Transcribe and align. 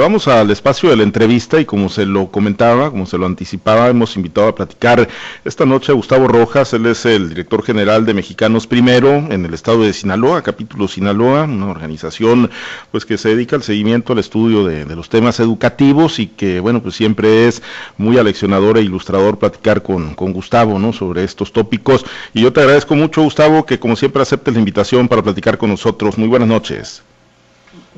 Vamos 0.00 0.28
al 0.28 0.48
espacio 0.52 0.90
de 0.90 0.96
la 0.96 1.02
entrevista 1.02 1.60
y 1.60 1.64
como 1.64 1.88
se 1.88 2.06
lo 2.06 2.30
comentaba, 2.30 2.88
como 2.88 3.04
se 3.04 3.18
lo 3.18 3.26
anticipaba, 3.26 3.88
hemos 3.88 4.14
invitado 4.14 4.46
a 4.46 4.54
platicar 4.54 5.08
esta 5.44 5.66
noche 5.66 5.90
a 5.90 5.96
Gustavo 5.96 6.28
Rojas, 6.28 6.72
él 6.72 6.86
es 6.86 7.04
el 7.04 7.30
director 7.30 7.64
general 7.64 8.06
de 8.06 8.14
Mexicanos 8.14 8.68
Primero 8.68 9.10
en 9.10 9.44
el 9.44 9.54
estado 9.54 9.82
de 9.82 9.92
Sinaloa, 9.92 10.42
capítulo 10.42 10.86
Sinaloa, 10.86 11.42
una 11.42 11.66
organización 11.66 12.48
pues 12.92 13.04
que 13.04 13.18
se 13.18 13.30
dedica 13.30 13.56
al 13.56 13.64
seguimiento, 13.64 14.12
al 14.12 14.20
estudio 14.20 14.64
de, 14.64 14.86
los 14.94 15.08
temas 15.08 15.40
educativos 15.40 16.20
y 16.20 16.28
que 16.28 16.60
bueno 16.60 16.80
pues 16.80 16.94
siempre 16.94 17.48
es 17.48 17.60
muy 17.96 18.18
aleccionador 18.18 18.78
e 18.78 18.82
ilustrador 18.82 19.40
platicar 19.40 19.82
con, 19.82 20.14
con 20.14 20.32
Gustavo, 20.32 20.78
¿no? 20.78 20.92
Sobre 20.92 21.24
estos 21.24 21.52
tópicos 21.52 22.06
y 22.32 22.42
yo 22.42 22.52
te 22.52 22.60
agradezco 22.60 22.94
mucho 22.94 23.22
Gustavo 23.22 23.66
que 23.66 23.80
como 23.80 23.96
siempre 23.96 24.22
aceptes 24.22 24.54
la 24.54 24.60
invitación 24.60 25.08
para 25.08 25.24
platicar 25.24 25.58
con 25.58 25.70
nosotros. 25.70 26.16
Muy 26.18 26.28
buenas 26.28 26.46
noches. 26.46 27.02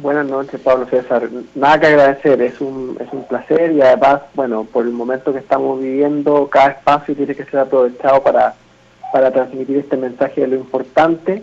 Buenas 0.03 0.27
noches, 0.27 0.59
Pablo 0.62 0.87
César. 0.87 1.29
Nada 1.55 1.79
que 1.79 1.87
agradecer, 1.89 2.41
es 2.41 2.59
un, 2.62 2.96
es 2.99 3.12
un 3.12 3.25
placer 3.25 3.73
y 3.73 3.82
además, 3.82 4.23
bueno, 4.35 4.64
por 4.64 4.86
el 4.86 4.93
momento 4.93 5.31
que 5.31 5.40
estamos 5.40 5.79
viviendo, 5.79 6.49
cada 6.49 6.71
espacio 6.71 7.14
tiene 7.14 7.35
que 7.35 7.45
ser 7.45 7.61
aprovechado 7.61 8.23
para, 8.23 8.54
para 9.13 9.31
transmitir 9.31 9.76
este 9.76 9.99
mensaje 9.99 10.40
de 10.40 10.46
lo 10.46 10.57
importante 10.57 11.43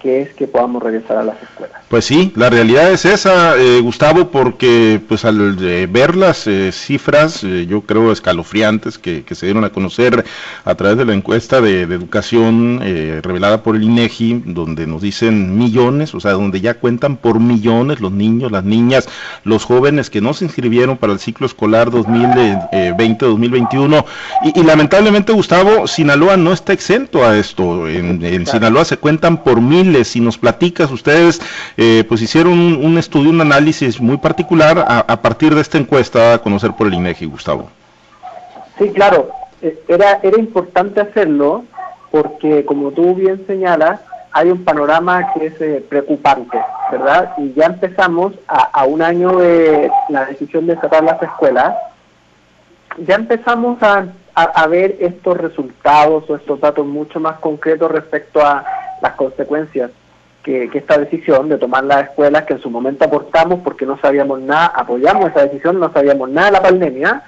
que 0.00 0.22
es 0.22 0.32
que 0.34 0.46
podamos 0.46 0.82
regresar 0.82 1.18
a 1.18 1.24
las 1.24 1.42
escuelas. 1.42 1.82
Pues 1.88 2.04
sí, 2.04 2.32
la 2.36 2.50
realidad 2.50 2.92
es 2.92 3.04
esa, 3.04 3.56
eh, 3.56 3.80
Gustavo, 3.80 4.30
porque 4.30 5.00
pues 5.08 5.24
al 5.24 5.56
eh, 5.60 5.88
ver 5.90 6.14
las 6.14 6.46
eh, 6.46 6.70
cifras, 6.70 7.40
yo 7.40 7.80
creo 7.80 8.12
escalofriantes 8.12 8.96
que, 8.98 9.24
se 9.28 9.46
dieron 9.46 9.64
a 9.64 9.70
conocer 9.70 10.24
a 10.64 10.74
través 10.74 10.98
de 10.98 11.04
la 11.04 11.14
encuesta 11.14 11.60
de, 11.60 11.82
educación 11.82 12.80
revelada 13.22 13.62
por 13.62 13.76
el 13.76 13.84
INEGI, 13.84 14.42
donde 14.46 14.86
nos 14.86 15.02
dicen 15.02 15.56
millones, 15.56 16.14
o 16.14 16.20
sea, 16.20 16.32
donde 16.32 16.60
ya 16.60 16.74
cuentan 16.74 17.16
por 17.16 17.40
millones 17.40 18.00
los 18.00 18.12
niños, 18.12 18.52
las 18.52 18.64
niñas, 18.64 19.08
los 19.44 19.64
jóvenes 19.64 20.10
que 20.10 20.20
no 20.20 20.34
se 20.34 20.44
inscribieron 20.44 20.98
para 20.98 21.12
el 21.12 21.20
ciclo 21.20 21.46
escolar 21.46 21.90
2020-2021, 21.90 24.04
y, 24.54 24.62
lamentablemente, 24.62 25.32
Gustavo, 25.32 25.86
Sinaloa 25.86 26.36
no 26.36 26.52
está 26.52 26.72
exento 26.72 27.24
a 27.24 27.38
esto. 27.38 27.88
En, 27.88 28.24
en 28.24 28.46
Sinaloa 28.46 28.84
se 28.84 28.98
cuentan 28.98 29.42
por 29.42 29.60
mil 29.60 29.87
si 30.04 30.20
nos 30.20 30.38
platicas, 30.38 30.90
ustedes 30.90 31.40
eh, 31.76 32.04
pues 32.08 32.22
hicieron 32.22 32.52
un, 32.52 32.98
estudio, 32.98 33.30
un 33.30 33.40
análisis 33.40 34.00
muy 34.00 34.16
particular 34.18 34.84
a, 34.86 35.22
partir 35.22 35.54
de 35.54 35.60
esta 35.60 35.78
encuesta 35.78 36.34
a 36.34 36.38
conocer 36.38 36.72
por 36.72 36.86
el 36.86 36.94
INEGI, 36.94 37.26
Gustavo. 37.26 37.70
Sí, 38.78 38.90
claro, 38.90 39.30
eh, 39.62 39.78
era, 39.88 40.20
era 40.22 40.38
importante 40.38 41.00
hacerlo 41.00 41.64
porque 42.10 42.64
como 42.64 42.90
tú 42.90 43.14
bien 43.14 43.44
señalas, 43.46 44.00
hay 44.32 44.50
un 44.50 44.64
panorama 44.64 45.32
que 45.32 45.46
es 45.46 45.60
eh, 45.60 45.84
preocupante, 45.88 46.60
¿verdad? 46.92 47.32
Y 47.38 47.52
ya 47.54 47.66
empezamos 47.66 48.34
a, 48.46 48.84
un 48.84 49.02
año 49.02 49.38
de 49.38 49.90
la 50.08 50.26
decisión 50.26 50.66
de 50.66 50.78
cerrar 50.78 51.02
las 51.02 51.22
escuelas, 51.22 51.74
ya 52.98 53.14
empezamos 53.14 53.82
a, 53.82 54.06
a, 54.34 54.66
ver 54.66 54.96
estos 55.00 55.36
resultados 55.36 56.28
o 56.28 56.36
estos 56.36 56.60
datos 56.60 56.86
mucho 56.86 57.20
más 57.20 57.38
concretos 57.38 57.90
respecto 57.90 58.40
a 58.40 58.64
las 59.02 59.14
consecuencias 59.14 59.90
que, 60.42 60.70
esta 60.72 60.98
decisión 60.98 61.48
de 61.48 61.58
tomar 61.58 61.84
las 61.84 62.04
escuelas, 62.04 62.44
que 62.44 62.54
en 62.54 62.60
su 62.60 62.70
momento 62.70 63.04
aportamos 63.04 63.60
porque 63.62 63.86
no 63.86 63.98
sabíamos 63.98 64.40
nada, 64.40 64.66
apoyamos 64.66 65.30
esa 65.30 65.44
decisión, 65.44 65.78
no 65.78 65.92
sabíamos 65.92 66.30
nada 66.30 66.46
de 66.46 66.52
la 66.52 66.62
pandemia, 66.62 67.22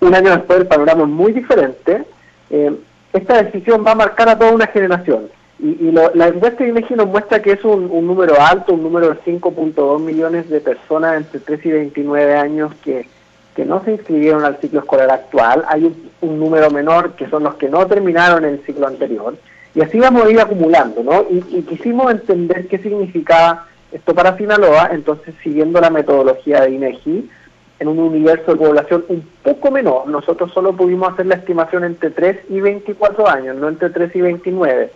un 0.00 0.14
año 0.14 0.30
después 0.30 0.60
el 0.60 0.66
panorama 0.66 1.02
es 1.02 1.08
muy 1.08 1.32
diferente, 1.32 2.04
eh, 2.50 2.74
esta 3.12 3.42
decisión 3.42 3.84
va 3.86 3.92
a 3.92 3.96
marcar 3.96 4.28
a 4.28 4.38
toda 4.38 4.52
una 4.52 4.66
generación. 4.66 5.28
Y, 5.60 5.90
la 5.90 6.28
encuesta 6.28 6.62
de 6.62 6.96
nos 6.96 7.08
muestra 7.08 7.42
que 7.42 7.50
es 7.52 7.64
un, 7.64 7.88
número 8.06 8.40
alto, 8.40 8.74
un 8.74 8.82
número 8.82 9.08
de 9.08 9.16
5.2 9.16 9.98
millones 9.98 10.48
de 10.48 10.60
personas 10.60 11.16
entre 11.16 11.40
3 11.40 11.66
y 11.66 11.70
29 11.72 12.36
años 12.36 12.72
que, 12.84 13.08
que 13.56 13.64
no 13.64 13.82
se 13.82 13.92
inscribieron 13.92 14.44
al 14.44 14.58
ciclo 14.58 14.80
escolar 14.80 15.10
actual. 15.10 15.64
Hay 15.68 15.82
un, 15.82 16.10
un 16.20 16.38
número 16.38 16.70
menor 16.70 17.14
que 17.14 17.28
son 17.28 17.42
los 17.42 17.56
que 17.56 17.68
no 17.68 17.84
terminaron 17.88 18.44
el 18.44 18.60
ciclo 18.64 18.86
anterior. 18.86 19.34
Y 19.78 19.82
así 19.82 20.00
vamos 20.00 20.24
a 20.24 20.30
ir 20.30 20.40
acumulando, 20.40 21.04
¿no? 21.04 21.24
Y, 21.30 21.62
quisimos 21.62 22.10
entender 22.10 22.66
qué 22.66 22.78
significaba 22.78 23.66
esto 23.92 24.12
para 24.12 24.36
Sinaloa, 24.36 24.90
entonces 24.90 25.36
siguiendo 25.40 25.80
la 25.80 25.88
metodología 25.88 26.62
de 26.62 26.72
INEGI, 26.72 27.30
en 27.78 27.86
un 27.86 28.00
universo 28.00 28.50
de 28.50 28.58
población 28.58 29.04
un 29.08 29.24
poco 29.44 29.70
menor, 29.70 30.08
nosotros 30.08 30.50
solo 30.52 30.72
pudimos 30.72 31.12
hacer 31.12 31.26
la 31.26 31.36
estimación 31.36 31.84
entre 31.84 32.10
3 32.10 32.38
y 32.48 32.60
24 32.60 33.28
años, 33.28 33.54
no 33.54 33.68
entre 33.68 33.90
3 33.90 34.16
y 34.16 34.20
29. 34.20 34.90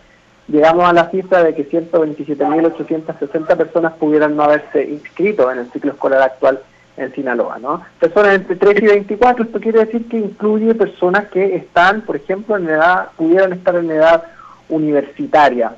Llegamos 0.48 0.84
a 0.84 0.92
la 0.92 1.08
cifra 1.10 1.44
de 1.44 1.54
que 1.54 1.70
127.860 1.70 3.56
personas 3.56 3.92
pudieran 3.92 4.34
no 4.34 4.42
haberse 4.42 4.82
inscrito 4.82 5.48
en 5.52 5.60
el 5.60 5.70
ciclo 5.70 5.92
escolar 5.92 6.22
actual 6.22 6.58
en 6.96 7.14
Sinaloa, 7.14 7.60
¿no? 7.60 7.82
Personas 8.00 8.34
entre 8.34 8.56
3 8.56 8.82
y 8.82 8.86
24, 8.86 9.44
esto 9.44 9.60
quiere 9.60 9.84
decir 9.84 10.08
que 10.08 10.18
incluye 10.18 10.74
personas 10.74 11.28
que 11.28 11.54
están, 11.54 12.00
por 12.00 12.16
ejemplo, 12.16 12.56
en 12.56 12.68
edad, 12.68 13.10
pudieran 13.16 13.52
estar 13.52 13.76
en 13.76 13.88
edad 13.88 14.24
universitaria. 14.72 15.76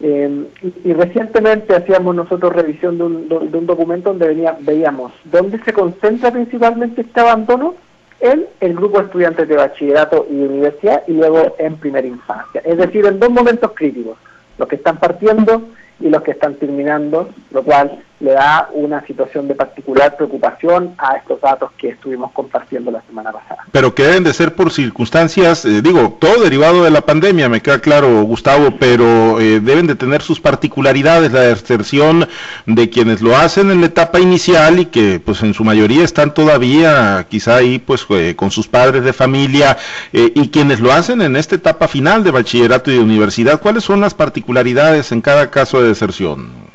Eh, 0.00 0.46
y, 0.84 0.92
recientemente 0.92 1.76
hacíamos 1.76 2.14
nosotros 2.14 2.52
revisión 2.52 2.98
de 2.98 3.04
un, 3.04 3.28
de 3.28 3.56
un 3.56 3.66
documento 3.66 4.10
donde 4.10 4.26
venía, 4.26 4.56
veíamos 4.60 5.12
dónde 5.24 5.62
se 5.62 5.72
concentra 5.72 6.32
principalmente 6.32 7.02
este 7.02 7.20
abandono 7.20 7.76
en 8.18 8.46
el 8.60 8.74
grupo 8.74 8.98
de 8.98 9.04
estudiantes 9.06 9.48
de 9.48 9.56
bachillerato 9.56 10.26
y 10.30 10.34
universidad 10.34 11.02
y 11.06 11.12
luego 11.12 11.56
en 11.58 11.76
primera 11.76 12.06
infancia. 12.06 12.62
Es 12.64 12.78
decir, 12.78 13.06
en 13.06 13.20
dos 13.20 13.30
momentos 13.30 13.72
críticos, 13.74 14.16
los 14.58 14.68
que 14.68 14.76
están 14.76 14.98
partiendo 14.98 15.62
y 16.00 16.08
los 16.08 16.22
que 16.22 16.32
están 16.32 16.54
terminando, 16.54 17.30
lo 17.50 17.62
cual 17.62 18.02
le 18.22 18.32
da 18.34 18.68
una 18.72 19.04
situación 19.04 19.48
de 19.48 19.56
particular 19.56 20.16
preocupación 20.16 20.94
a 20.96 21.16
estos 21.16 21.40
datos 21.40 21.72
que 21.76 21.88
estuvimos 21.88 22.30
compartiendo 22.30 22.92
la 22.92 23.02
semana 23.02 23.32
pasada. 23.32 23.64
Pero 23.72 23.96
que 23.96 24.04
deben 24.04 24.22
de 24.22 24.32
ser 24.32 24.54
por 24.54 24.70
circunstancias, 24.70 25.64
eh, 25.64 25.82
digo, 25.82 26.18
todo 26.20 26.44
derivado 26.44 26.84
de 26.84 26.92
la 26.92 27.00
pandemia, 27.00 27.48
me 27.48 27.60
queda 27.60 27.80
claro, 27.80 28.22
Gustavo, 28.22 28.76
pero 28.78 29.40
eh, 29.40 29.58
deben 29.58 29.88
de 29.88 29.96
tener 29.96 30.22
sus 30.22 30.38
particularidades, 30.38 31.32
la 31.32 31.40
deserción 31.40 32.28
de 32.66 32.90
quienes 32.90 33.22
lo 33.22 33.36
hacen 33.36 33.72
en 33.72 33.80
la 33.80 33.88
etapa 33.88 34.20
inicial 34.20 34.78
y 34.78 34.86
que 34.86 35.18
pues 35.18 35.42
en 35.42 35.52
su 35.52 35.64
mayoría 35.64 36.04
están 36.04 36.32
todavía 36.32 37.26
quizá 37.28 37.56
ahí 37.56 37.80
pues 37.80 38.06
eh, 38.10 38.36
con 38.36 38.52
sus 38.52 38.68
padres 38.68 39.02
de 39.02 39.12
familia 39.12 39.76
y 40.12 40.50
quienes 40.50 40.78
lo 40.78 40.92
hacen 40.92 41.22
en 41.22 41.34
esta 41.34 41.56
etapa 41.56 41.88
final 41.88 42.22
de 42.22 42.30
bachillerato 42.30 42.92
y 42.92 42.94
de 42.94 43.00
universidad, 43.00 43.60
¿cuáles 43.60 43.82
son 43.82 44.00
las 44.00 44.14
particularidades 44.14 45.10
en 45.10 45.22
cada 45.22 45.50
caso 45.50 45.82
de 45.82 45.88
deserción? 45.88 46.71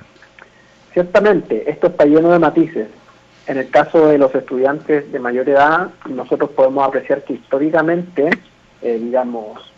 Ciertamente, 0.97 1.69
esto 1.69 1.85
está 1.85 2.05
lleno 2.05 2.31
de 2.31 2.39
matices. 2.39 2.87
En 3.45 3.57
el 3.59 3.69
caso 3.69 4.07
de 4.07 4.17
los 4.17 4.33
estudiantes 4.33 5.11
de 5.11 5.19
mayor 5.19 5.47
edad, 5.47 5.89
nosotros 6.09 6.49
podemos 6.49 6.87
apreciar 6.87 7.23
que 7.23 7.33
históricamente, 7.33 8.31
eh, 8.81 8.97
digamos, 8.99 9.71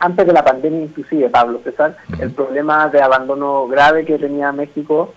antes 0.00 0.26
de 0.26 0.32
la 0.32 0.44
pandemia 0.44 0.82
inclusive, 0.82 1.28
Pablo 1.28 1.60
César, 1.62 1.96
el 2.18 2.32
problema 2.32 2.88
de 2.88 3.00
abandono 3.00 3.68
grave 3.68 4.04
que 4.04 4.18
tenía 4.18 4.50
México, 4.50 5.14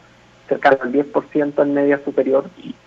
cerca 0.48 0.70
del 0.76 0.92
10% 0.92 1.64
en 1.64 1.74
media 1.74 2.00
superior, 2.06 2.46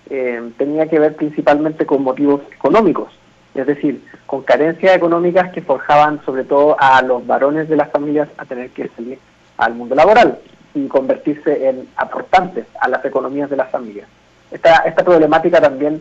eh, 0.09 0.41
tenía 0.57 0.87
que 0.87 1.01
ver 1.01 1.17
principalmente 1.17 1.87
con 1.87 2.05
motivos 2.05 2.43
económicos, 2.55 3.09
es 3.57 3.67
decir, 3.67 4.01
con 4.27 4.45
carencias 4.45 4.95
económicas 4.95 5.51
que 5.53 5.61
forjaban 5.61 6.25
sobre 6.25 6.45
todo 6.45 6.77
a 6.79 7.03
los 7.03 7.27
varones 7.27 7.69
de 7.69 7.75
las 7.75 7.91
familias 7.91 8.29
a 8.39 8.45
tener 8.45 8.71
que 8.71 8.89
salir 8.91 9.19
al 9.57 9.75
mundo 9.75 9.97
laboral 9.97 10.39
y 10.75 10.87
convertirse 10.89 11.69
en 11.69 11.89
aportantes 11.97 12.67
a 12.81 12.89
las 12.89 13.05
economías 13.05 13.51
de 13.51 13.57
las 13.57 13.71
familias. 13.71 14.09
Esta, 14.51 14.77
esta 14.79 15.05
problemática 15.05 15.61
también 15.61 16.01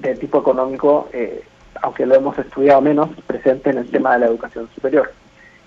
de 0.00 0.14
tipo 0.16 0.38
económico, 0.38 1.08
eh, 1.12 1.42
aunque 1.82 2.06
lo 2.06 2.14
hemos 2.14 2.38
estudiado 2.38 2.80
menos, 2.80 3.10
presente 3.26 3.70
en 3.70 3.78
el 3.78 3.90
tema 3.90 4.14
de 4.14 4.20
la 4.20 4.26
educación 4.26 4.68
superior. 4.74 5.12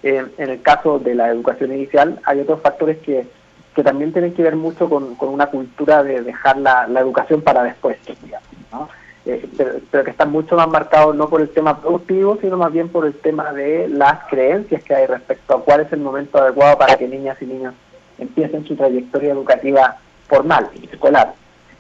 Eh, 0.03 0.25
en 0.37 0.49
el 0.49 0.61
caso 0.61 0.99
de 0.99 1.13
la 1.13 1.29
educación 1.29 1.71
inicial 1.73 2.19
hay 2.25 2.39
otros 2.39 2.61
factores 2.61 2.97
que, 2.99 3.27
que 3.75 3.83
también 3.83 4.11
tienen 4.11 4.33
que 4.33 4.41
ver 4.41 4.55
mucho 4.55 4.89
con, 4.89 5.15
con 5.15 5.29
una 5.29 5.47
cultura 5.47 6.03
de 6.03 6.21
dejar 6.21 6.57
la, 6.57 6.87
la 6.87 7.01
educación 7.01 7.41
para 7.41 7.63
después, 7.63 7.97
digamos, 8.23 8.47
¿no? 8.71 8.89
Eh, 9.23 9.47
pero, 9.55 9.73
pero, 9.91 10.03
que 10.03 10.09
están 10.09 10.31
mucho 10.31 10.55
más 10.55 10.67
marcados 10.67 11.15
no 11.15 11.29
por 11.29 11.41
el 11.41 11.49
tema 11.49 11.79
productivo, 11.79 12.39
sino 12.41 12.57
más 12.57 12.71
bien 12.71 12.89
por 12.89 13.05
el 13.05 13.13
tema 13.13 13.53
de 13.53 13.87
las 13.87 14.27
creencias 14.27 14.83
que 14.83 14.95
hay 14.95 15.05
respecto 15.05 15.53
a 15.53 15.63
cuál 15.63 15.81
es 15.81 15.93
el 15.93 15.99
momento 15.99 16.39
adecuado 16.39 16.75
para 16.79 16.95
que 16.95 17.07
niñas 17.07 17.39
y 17.39 17.45
niños 17.45 17.75
empiecen 18.21 18.65
su 18.65 18.75
trayectoria 18.75 19.33
educativa 19.33 19.97
formal, 20.27 20.69
escolar. 20.89 21.33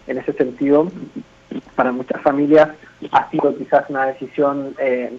En 0.07 0.17
ese 0.17 0.33
sentido, 0.33 0.91
para 1.75 1.91
muchas 1.91 2.21
familias 2.21 2.69
ha 3.11 3.29
sido 3.29 3.55
quizás 3.55 3.89
una 3.89 4.07
decisión 4.07 4.75
eh, 4.79 5.11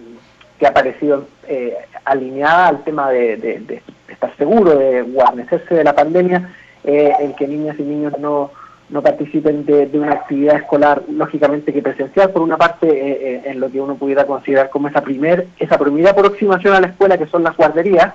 que 0.59 0.67
ha 0.67 0.73
parecido 0.73 1.25
eh, 1.47 1.75
alineada 2.05 2.67
al 2.67 2.83
tema 2.83 3.09
de, 3.09 3.81
estar 4.07 4.35
seguro, 4.37 4.77
de 4.77 5.01
guarnecerse 5.01 5.73
de 5.73 5.83
la 5.83 5.95
pandemia, 5.95 6.53
eh, 6.83 7.13
en 7.19 7.33
que 7.33 7.47
niñas 7.47 7.79
y 7.79 7.83
niños 7.83 8.13
no, 8.19 8.51
no 8.89 9.01
participen 9.01 9.65
de, 9.65 9.89
una 9.93 10.11
actividad 10.11 10.57
escolar, 10.57 11.03
lógicamente 11.09 11.73
que 11.73 11.81
presencial, 11.81 12.31
por 12.31 12.41
una 12.41 12.57
parte, 12.57 13.49
en 13.49 13.59
lo 13.59 13.71
que 13.71 13.81
uno 13.81 13.95
pudiera 13.95 14.25
considerar 14.25 14.69
como 14.69 14.89
esa, 14.89 15.01
primer, 15.01 15.47
esa 15.57 15.77
primera 15.77 16.11
aproximación 16.11 16.75
a 16.75 16.81
la 16.81 16.87
escuela, 16.87 17.17
que 17.17 17.27
son 17.27 17.43
las 17.43 17.55
guarderías, 17.57 18.13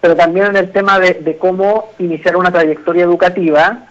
pero 0.00 0.14
también 0.14 0.46
en 0.46 0.56
el 0.56 0.70
tema 0.72 0.98
de, 1.00 1.36
cómo 1.38 1.90
iniciar 1.98 2.36
una 2.36 2.50
trayectoria 2.50 3.04
educativa 3.04 3.86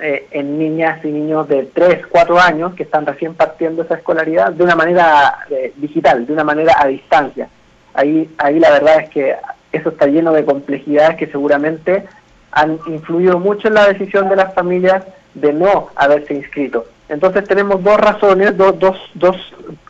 eh, 0.00 0.26
en 0.30 0.58
niñas 0.58 1.04
y 1.04 1.08
niños 1.08 1.48
de 1.48 1.64
3, 1.72 2.06
4 2.08 2.40
años 2.40 2.74
que 2.74 2.82
están 2.82 3.06
recién 3.06 3.34
partiendo 3.34 3.82
esa 3.82 3.94
escolaridad 3.94 4.52
de 4.52 4.64
una 4.64 4.74
manera 4.74 5.38
eh, 5.50 5.72
digital, 5.76 6.26
de 6.26 6.32
una 6.32 6.44
manera 6.44 6.74
a 6.78 6.86
distancia. 6.86 7.48
Ahí, 7.94 8.28
ahí 8.38 8.58
la 8.58 8.70
verdad 8.70 9.00
es 9.02 9.10
que 9.10 9.36
eso 9.72 9.90
está 9.90 10.06
lleno 10.06 10.32
de 10.32 10.44
complejidades 10.44 11.16
que 11.16 11.28
seguramente 11.28 12.04
han 12.50 12.78
influido 12.86 13.38
mucho 13.38 13.68
en 13.68 13.74
la 13.74 13.88
decisión 13.88 14.28
de 14.28 14.36
las 14.36 14.54
familias 14.54 15.04
de 15.34 15.52
no 15.52 15.90
haberse 15.96 16.34
inscrito. 16.34 16.86
Entonces 17.08 17.44
tenemos 17.44 17.82
dos 17.82 17.98
razones, 17.98 18.56
dos, 18.56 18.78
dos, 18.78 18.96
dos 19.14 19.36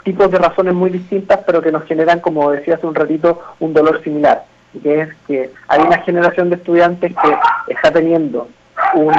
tipos 0.03 0.31
de 0.31 0.39
razones 0.39 0.75
muy 0.75 0.91
distintas, 0.91 1.41
pero 1.47 1.63
que 1.63 1.71
nos 1.71 1.85
generan, 1.85 2.21
como 2.21 2.51
decía 2.51 2.75
hace 2.75 2.87
un 2.87 2.95
ratito, 2.95 3.41
un 3.61 3.73
dolor 3.73 4.03
similar, 4.03 4.45
que 4.83 5.01
es 5.01 5.09
que 5.27 5.51
hay 5.69 5.81
una 5.81 5.99
generación 5.99 6.51
de 6.51 6.57
estudiantes 6.57 7.13
que 7.15 7.73
está 7.73 7.91
teniendo 7.91 8.49
un, 8.95 9.15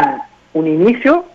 un 0.53 0.67
inicio 0.67 1.25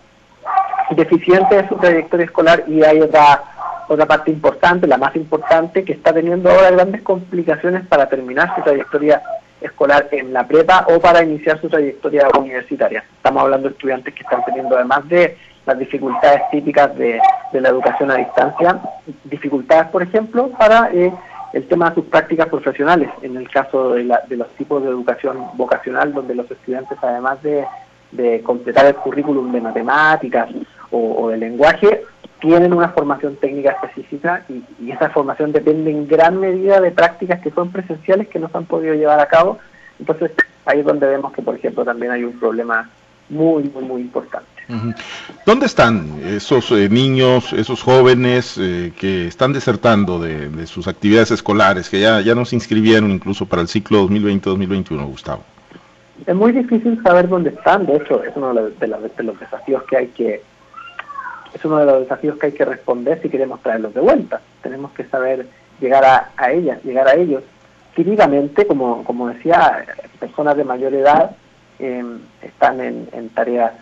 deficiente 0.91 1.55
de 1.55 1.67
su 1.67 1.75
trayectoria 1.75 2.25
escolar 2.25 2.63
y 2.67 2.83
hay 2.83 2.99
otra 3.01 3.43
otra 3.87 4.05
parte 4.05 4.31
importante, 4.31 4.87
la 4.87 4.97
más 4.97 5.15
importante, 5.17 5.83
que 5.83 5.93
está 5.93 6.13
teniendo 6.13 6.49
ahora 6.49 6.71
grandes 6.71 7.01
complicaciones 7.01 7.85
para 7.87 8.07
terminar 8.07 8.55
su 8.55 8.61
trayectoria 8.61 9.21
escolar 9.59 10.07
en 10.11 10.31
la 10.31 10.47
prepa 10.47 10.85
o 10.89 10.99
para 10.99 11.23
iniciar 11.23 11.59
su 11.59 11.69
trayectoria 11.69 12.27
universitaria. 12.39 13.03
Estamos 13.17 13.43
hablando 13.43 13.67
de 13.67 13.73
estudiantes 13.73 14.13
que 14.13 14.23
están 14.23 14.45
teniendo, 14.45 14.75
además 14.75 15.07
de 15.09 15.37
las 15.65 15.77
dificultades 15.77 16.41
típicas 16.51 16.95
de, 16.95 17.19
la 17.53 17.69
educación 17.69 18.11
a 18.11 18.15
distancia, 18.15 18.79
dificultades, 19.25 19.87
por 19.91 20.03
ejemplo, 20.03 20.49
para 20.57 20.89
eh, 20.93 21.13
el 21.53 21.67
tema 21.67 21.89
de 21.89 21.95
sus 21.95 22.05
prácticas 22.05 22.47
profesionales, 22.47 23.09
en 23.21 23.35
el 23.37 23.49
caso 23.49 23.93
de, 23.93 24.11
de 24.27 24.37
los 24.37 24.49
tipos 24.55 24.83
de 24.83 24.89
educación 24.89 25.37
vocacional, 25.55 26.13
donde 26.13 26.35
los 26.35 26.49
estudiantes, 26.49 26.97
además 27.01 27.41
de 27.43 27.65
de 28.11 28.41
completar 28.41 28.85
el 28.85 28.95
currículum 28.95 29.51
de 29.51 29.61
matemáticas 29.61 30.49
o, 30.91 31.29
de 31.29 31.37
lenguaje, 31.37 32.03
tienen 32.39 32.73
una 32.73 32.89
formación 32.89 33.37
técnica 33.37 33.71
específica 33.71 34.43
y, 34.49 34.91
esa 34.91 35.09
formación 35.09 35.51
depende 35.51 35.89
en 35.89 36.07
gran 36.07 36.39
medida 36.39 36.81
de 36.81 36.91
prácticas 36.91 37.39
que 37.41 37.51
son 37.51 37.71
presenciales 37.71 38.27
que 38.27 38.39
no 38.39 38.49
se 38.49 38.57
han 38.57 38.65
podido 38.65 38.93
llevar 38.93 39.19
a 39.19 39.27
cabo. 39.27 39.57
Entonces, 39.99 40.31
ahí 40.65 40.79
es 40.79 40.85
donde 40.85 41.07
vemos 41.07 41.31
que, 41.31 41.41
por 41.41 41.55
ejemplo, 41.55 41.85
también 41.85 42.11
hay 42.11 42.23
un 42.23 42.37
problema 42.37 42.89
muy, 43.29 43.63
muy, 43.63 43.83
muy 43.83 44.01
importante. 44.01 44.50
¿Dónde 45.45 45.65
están 45.65 46.21
esos 46.23 46.71
eh, 46.71 46.87
niños, 46.89 47.53
esos 47.53 47.81
jóvenes 47.81 48.57
eh, 48.59 48.93
que 48.97 49.27
están 49.27 49.53
desertando 49.53 50.19
de, 50.19 50.65
sus 50.67 50.87
actividades 50.87 51.31
escolares, 51.31 51.89
que 51.89 51.99
ya, 51.99 52.21
ya 52.21 52.35
no 52.35 52.45
se 52.45 52.55
inscribieron 52.55 53.11
incluso 53.11 53.45
para 53.45 53.61
el 53.61 53.67
ciclo 53.67 54.07
2020-2021, 54.07 55.05
Gustavo? 55.07 55.43
es 56.25 56.35
muy 56.35 56.51
difícil 56.51 57.01
saber 57.03 57.27
dónde 57.27 57.49
están, 57.49 57.85
de 57.85 57.95
hecho 57.95 58.23
es 58.23 58.35
uno 58.35 58.53
de 58.53 58.87
los, 58.87 59.39
desafíos 59.39 59.83
que 59.83 59.97
hay 59.97 60.07
que 60.07 60.41
es 61.53 61.65
uno 61.65 61.79
de 61.79 61.85
los 61.85 61.99
desafíos 62.01 62.37
que 62.37 62.47
hay 62.47 62.51
que 62.53 62.65
responder 62.65 63.21
si 63.21 63.29
queremos 63.29 63.61
traerlos 63.61 63.93
de 63.93 63.99
vuelta. 63.99 64.39
Tenemos 64.63 64.91
que 64.93 65.03
saber 65.03 65.47
llegar 65.81 66.05
a, 66.05 66.29
a 66.37 66.51
ellas, 66.51 66.81
llegar 66.85 67.09
a 67.09 67.15
ellos. 67.15 67.43
Típicamente, 67.93 68.65
como, 68.65 69.03
como 69.03 69.27
decía, 69.27 69.85
personas 70.17 70.55
de 70.55 70.63
mayor 70.63 70.93
edad 70.93 71.35
em, 71.77 72.19
están 72.41 72.79
en, 72.79 73.29
tareas 73.35 73.73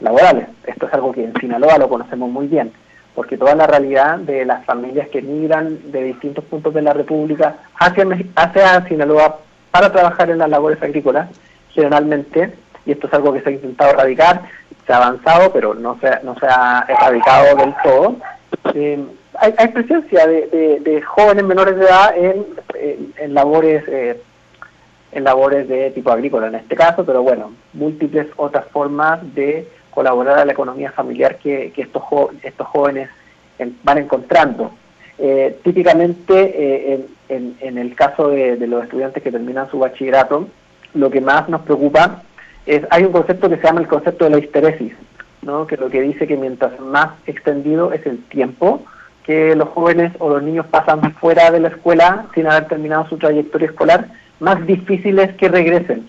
laborales. 0.00 0.48
Esto 0.66 0.86
es 0.86 0.94
algo 0.94 1.12
que 1.12 1.24
en 1.24 1.34
Sinaloa 1.40 1.78
lo 1.78 1.88
conocemos 1.88 2.30
muy 2.30 2.46
bien, 2.46 2.72
porque 3.14 3.36
toda 3.36 3.54
la 3.54 3.66
realidad 3.66 4.18
de 4.18 4.44
las 4.44 4.64
familias 4.64 5.08
que 5.08 5.22
migran 5.22 5.92
de 5.92 6.04
distintos 6.04 6.44
puntos 6.44 6.74
de 6.74 6.82
la 6.82 6.92
República 6.92 7.56
hacia, 7.78 8.06
hacia 8.36 8.88
Sinaloa 8.88 9.38
para 9.70 9.90
trabajar 9.90 10.30
en 10.30 10.38
las 10.38 10.48
labores 10.48 10.82
agrícolas 10.82 11.28
generalmente, 11.70 12.52
y 12.86 12.92
esto 12.92 13.06
es 13.06 13.14
algo 13.14 13.32
que 13.32 13.40
se 13.40 13.48
ha 13.48 13.52
intentado 13.52 13.90
erradicar, 13.90 14.42
se 14.86 14.92
ha 14.92 14.96
avanzado, 14.98 15.52
pero 15.52 15.74
no 15.74 15.98
se, 16.00 16.10
no 16.22 16.38
se 16.38 16.46
ha 16.46 16.84
erradicado 16.88 17.56
del 17.56 17.74
todo. 17.82 18.16
Eh, 18.74 19.04
hay, 19.38 19.54
hay, 19.58 19.68
presencia 19.68 20.26
de, 20.26 20.80
de, 20.80 21.02
jóvenes 21.02 21.44
menores 21.44 21.76
de 21.76 21.84
edad 21.84 22.16
en, 22.16 22.46
en, 23.18 23.34
labores 23.34 23.82
eh, 23.88 24.20
en 25.12 25.24
labores 25.24 25.68
de 25.68 25.90
tipo 25.90 26.10
agrícola 26.10 26.48
en 26.48 26.56
este 26.56 26.76
caso, 26.76 27.04
pero 27.04 27.22
bueno, 27.22 27.52
múltiples 27.72 28.26
otras 28.36 28.66
formas 28.68 29.20
de 29.34 29.68
colaborar 29.94 30.38
a 30.38 30.44
la 30.44 30.52
economía 30.52 30.92
familiar 30.92 31.38
que, 31.38 31.72
estos, 31.76 32.02
estos 32.42 32.66
jóvenes 32.66 33.08
van 33.82 33.98
encontrando. 33.98 34.72
Eh, 35.18 35.58
típicamente, 35.62 36.94
en, 36.94 37.06
en, 37.28 37.56
en, 37.60 37.78
el 37.78 37.94
caso 37.94 38.28
de, 38.28 38.56
de, 38.56 38.66
los 38.66 38.82
estudiantes 38.82 39.22
que 39.22 39.30
terminan 39.30 39.70
su 39.70 39.78
bachillerato, 39.78 40.48
lo 40.94 41.10
que 41.10 41.20
más 41.20 41.48
nos 41.48 41.62
preocupa 41.62 42.22
es, 42.66 42.82
hay 42.90 43.04
un 43.04 43.12
concepto 43.12 43.48
que 43.48 43.56
se 43.56 43.62
llama 43.62 43.80
el 43.80 43.88
concepto 43.88 44.24
de 44.24 44.30
la 44.30 44.38
histeresis, 44.38 44.92
¿no? 45.42 45.66
que 45.66 45.76
lo 45.76 45.90
que 45.90 46.00
dice 46.00 46.26
que 46.26 46.36
mientras 46.36 46.78
más 46.80 47.10
extendido 47.26 47.92
es 47.92 48.04
el 48.06 48.22
tiempo 48.24 48.84
que 49.24 49.54
los 49.56 49.68
jóvenes 49.70 50.12
o 50.18 50.28
los 50.28 50.42
niños 50.42 50.66
pasan 50.66 51.14
fuera 51.14 51.50
de 51.50 51.60
la 51.60 51.68
escuela 51.68 52.26
sin 52.34 52.46
haber 52.46 52.68
terminado 52.68 53.08
su 53.08 53.16
trayectoria 53.16 53.68
escolar, 53.68 54.08
más 54.38 54.64
difícil 54.66 55.18
es 55.18 55.34
que 55.36 55.48
regresen. 55.48 56.08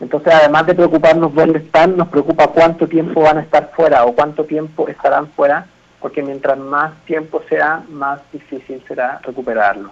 Entonces, 0.00 0.34
además 0.34 0.66
de 0.66 0.74
preocuparnos 0.74 1.34
dónde 1.34 1.60
están, 1.60 1.96
nos 1.96 2.08
preocupa 2.08 2.48
cuánto 2.48 2.86
tiempo 2.88 3.22
van 3.22 3.38
a 3.38 3.42
estar 3.42 3.70
fuera 3.74 4.04
o 4.04 4.12
cuánto 4.12 4.44
tiempo 4.44 4.88
estarán 4.88 5.28
fuera, 5.28 5.66
porque 6.00 6.22
mientras 6.22 6.58
más 6.58 6.92
tiempo 7.04 7.42
sea, 7.48 7.82
más 7.88 8.20
difícil 8.32 8.82
será 8.86 9.20
recuperarlo. 9.22 9.90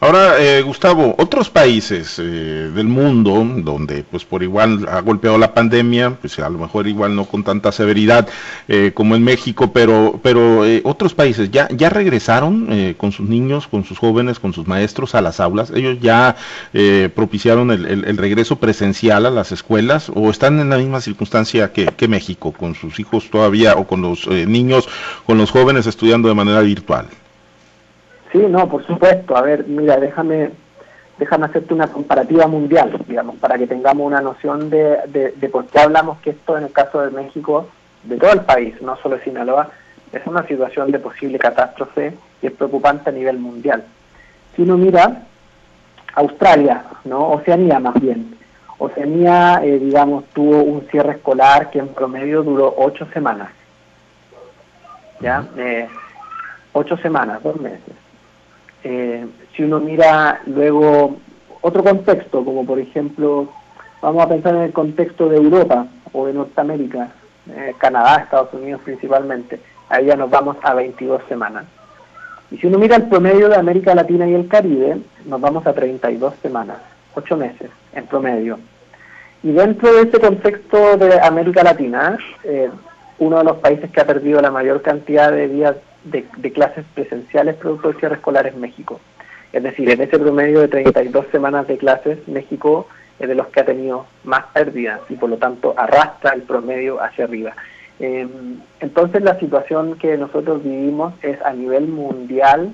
Ahora, 0.00 0.40
eh, 0.40 0.62
Gustavo, 0.62 1.14
otros 1.16 1.48
países 1.48 2.18
eh, 2.18 2.22
del 2.74 2.88
mundo 2.88 3.46
donde, 3.58 4.02
pues, 4.02 4.24
por 4.24 4.42
igual 4.42 4.84
ha 4.90 5.00
golpeado 5.00 5.38
la 5.38 5.54
pandemia, 5.54 6.18
pues 6.20 6.40
a 6.40 6.48
lo 6.48 6.58
mejor 6.58 6.88
igual 6.88 7.14
no 7.14 7.24
con 7.24 7.44
tanta 7.44 7.70
severidad 7.70 8.28
eh, 8.66 8.90
como 8.92 9.14
en 9.14 9.22
México, 9.22 9.72
pero, 9.72 10.18
pero 10.20 10.64
otros 10.82 11.14
países 11.14 11.52
ya 11.52 11.68
ya 11.70 11.88
regresaron 11.88 12.94
con 12.96 13.12
sus 13.12 13.28
niños, 13.28 13.68
con 13.68 13.84
sus 13.84 13.98
jóvenes, 13.98 14.40
con 14.40 14.52
sus 14.52 14.66
maestros 14.66 15.14
a 15.14 15.20
las 15.20 15.38
aulas. 15.38 15.70
Ellos 15.70 15.98
ya 16.00 16.34
propiciaron 17.14 17.70
el, 17.70 18.16
regreso 18.16 18.56
presencial 18.56 19.24
a 19.26 19.30
las 19.30 19.52
escuelas 19.52 20.10
o 20.12 20.30
están 20.30 20.58
en 20.58 20.70
la 20.70 20.78
misma 20.78 21.00
circunstancia 21.00 21.72
que, 21.72 21.86
que 21.86 22.08
México, 22.08 22.52
con 22.52 22.74
sus 22.74 22.98
hijos 22.98 23.30
todavía 23.30 23.74
o 23.74 23.86
con 23.86 24.02
los 24.02 24.26
niños, 24.26 24.88
con 25.26 25.38
los 25.38 25.52
jóvenes 25.52 25.86
estudiando 25.86 26.28
de 26.28 26.34
manera 26.34 26.60
virtual. 26.60 27.06
Sí, 28.32 28.38
no, 28.38 28.68
por 28.68 28.84
supuesto. 28.86 29.36
A 29.36 29.42
ver, 29.42 29.66
mira, 29.66 29.98
déjame 29.98 30.50
déjame 31.18 31.46
hacerte 31.46 31.74
una 31.74 31.86
comparativa 31.86 32.48
mundial, 32.48 32.98
digamos, 33.06 33.36
para 33.36 33.56
que 33.56 33.68
tengamos 33.68 34.06
una 34.06 34.20
noción 34.20 34.70
de, 34.70 34.98
de, 35.36 35.48
por 35.48 35.66
qué 35.66 35.78
hablamos 35.78 36.18
que 36.18 36.30
esto 36.30 36.58
en 36.58 36.64
el 36.64 36.72
caso 36.72 37.00
de 37.00 37.10
México, 37.10 37.68
de 38.02 38.16
todo 38.16 38.32
el 38.32 38.40
país, 38.40 38.74
no 38.82 38.96
solo 38.96 39.16
de 39.16 39.22
Sinaloa, 39.22 39.70
es 40.12 40.26
una 40.26 40.44
situación 40.46 40.90
de 40.90 40.98
posible 40.98 41.38
catástrofe 41.38 42.14
y 42.40 42.46
es 42.46 42.52
preocupante 42.52 43.10
a 43.10 43.12
nivel 43.12 43.38
mundial. 43.38 43.84
Si 44.56 44.62
uno 44.62 44.76
mira 44.76 45.22
Australia, 46.14 46.84
¿no? 47.04 47.28
Oceanía 47.28 47.78
más 47.78 47.94
bien. 48.00 48.36
Oceanía, 48.78 49.60
eh, 49.62 49.78
digamos, 49.78 50.24
tuvo 50.34 50.62
un 50.62 50.88
cierre 50.90 51.12
escolar 51.12 51.70
que 51.70 51.78
en 51.78 51.88
promedio 51.88 52.42
duró 52.42 52.74
ocho 52.76 53.06
semanas. 53.12 53.50
¿Ya? 55.20 55.46
Eh, 55.56 55.88
ocho 56.72 56.96
semanas, 56.96 57.40
dos 57.44 57.60
meses. 57.60 58.01
Eh, 58.84 59.26
si 59.54 59.62
uno 59.62 59.80
mira 59.80 60.40
luego 60.46 61.16
otro 61.60 61.84
contexto, 61.84 62.44
como 62.44 62.66
por 62.66 62.78
ejemplo, 62.78 63.48
vamos 64.00 64.24
a 64.24 64.28
pensar 64.28 64.54
en 64.54 64.62
el 64.62 64.72
contexto 64.72 65.28
de 65.28 65.36
Europa 65.36 65.86
o 66.12 66.26
de 66.26 66.32
Norteamérica, 66.32 67.10
eh, 67.50 67.74
Canadá, 67.78 68.16
Estados 68.16 68.52
Unidos 68.52 68.80
principalmente, 68.84 69.60
ahí 69.88 70.06
ya 70.06 70.16
nos 70.16 70.30
vamos 70.30 70.56
a 70.62 70.74
22 70.74 71.22
semanas. 71.28 71.64
Y 72.50 72.58
si 72.58 72.66
uno 72.66 72.78
mira 72.78 72.96
el 72.96 73.04
promedio 73.04 73.48
de 73.48 73.56
América 73.56 73.94
Latina 73.94 74.28
y 74.28 74.34
el 74.34 74.48
Caribe, 74.48 74.98
nos 75.24 75.40
vamos 75.40 75.66
a 75.66 75.72
32 75.72 76.34
semanas, 76.42 76.78
8 77.14 77.36
meses 77.36 77.70
en 77.94 78.06
promedio. 78.06 78.58
Y 79.42 79.52
dentro 79.52 79.92
de 79.92 80.02
ese 80.02 80.20
contexto 80.20 80.96
de 80.96 81.20
América 81.20 81.62
Latina, 81.62 82.18
eh, 82.44 82.70
uno 83.18 83.38
de 83.38 83.44
los 83.44 83.56
países 83.58 83.90
que 83.90 84.00
ha 84.00 84.06
perdido 84.06 84.40
la 84.40 84.50
mayor 84.50 84.82
cantidad 84.82 85.32
de 85.32 85.48
días 85.48 85.76
de, 86.04 86.52
clases 86.52 86.84
presenciales 86.94 87.56
producto 87.56 87.88
del 87.88 87.98
cierre 87.98 88.16
escolar 88.16 88.46
en 88.46 88.60
México. 88.60 89.00
Es 89.52 89.62
decir, 89.62 89.90
en 89.90 90.00
ese 90.00 90.18
promedio 90.18 90.60
de 90.60 90.68
32 90.68 91.26
semanas 91.30 91.66
de 91.66 91.76
clases, 91.76 92.26
México 92.26 92.88
es 93.18 93.28
de 93.28 93.34
los 93.34 93.48
que 93.48 93.60
ha 93.60 93.64
tenido 93.64 94.06
más 94.24 94.46
pérdidas 94.52 95.00
y 95.08 95.14
por 95.14 95.30
lo 95.30 95.36
tanto 95.36 95.74
arrastra 95.76 96.32
el 96.32 96.42
promedio 96.42 97.02
hacia 97.02 97.24
arriba. 97.24 97.54
Em, 98.00 98.58
entonces 98.80 99.22
la 99.22 99.38
situación 99.38 99.96
que 99.98 100.16
nosotros 100.16 100.64
vivimos 100.64 101.14
es 101.22 101.40
a 101.42 101.52
nivel 101.52 101.86
mundial 101.86 102.72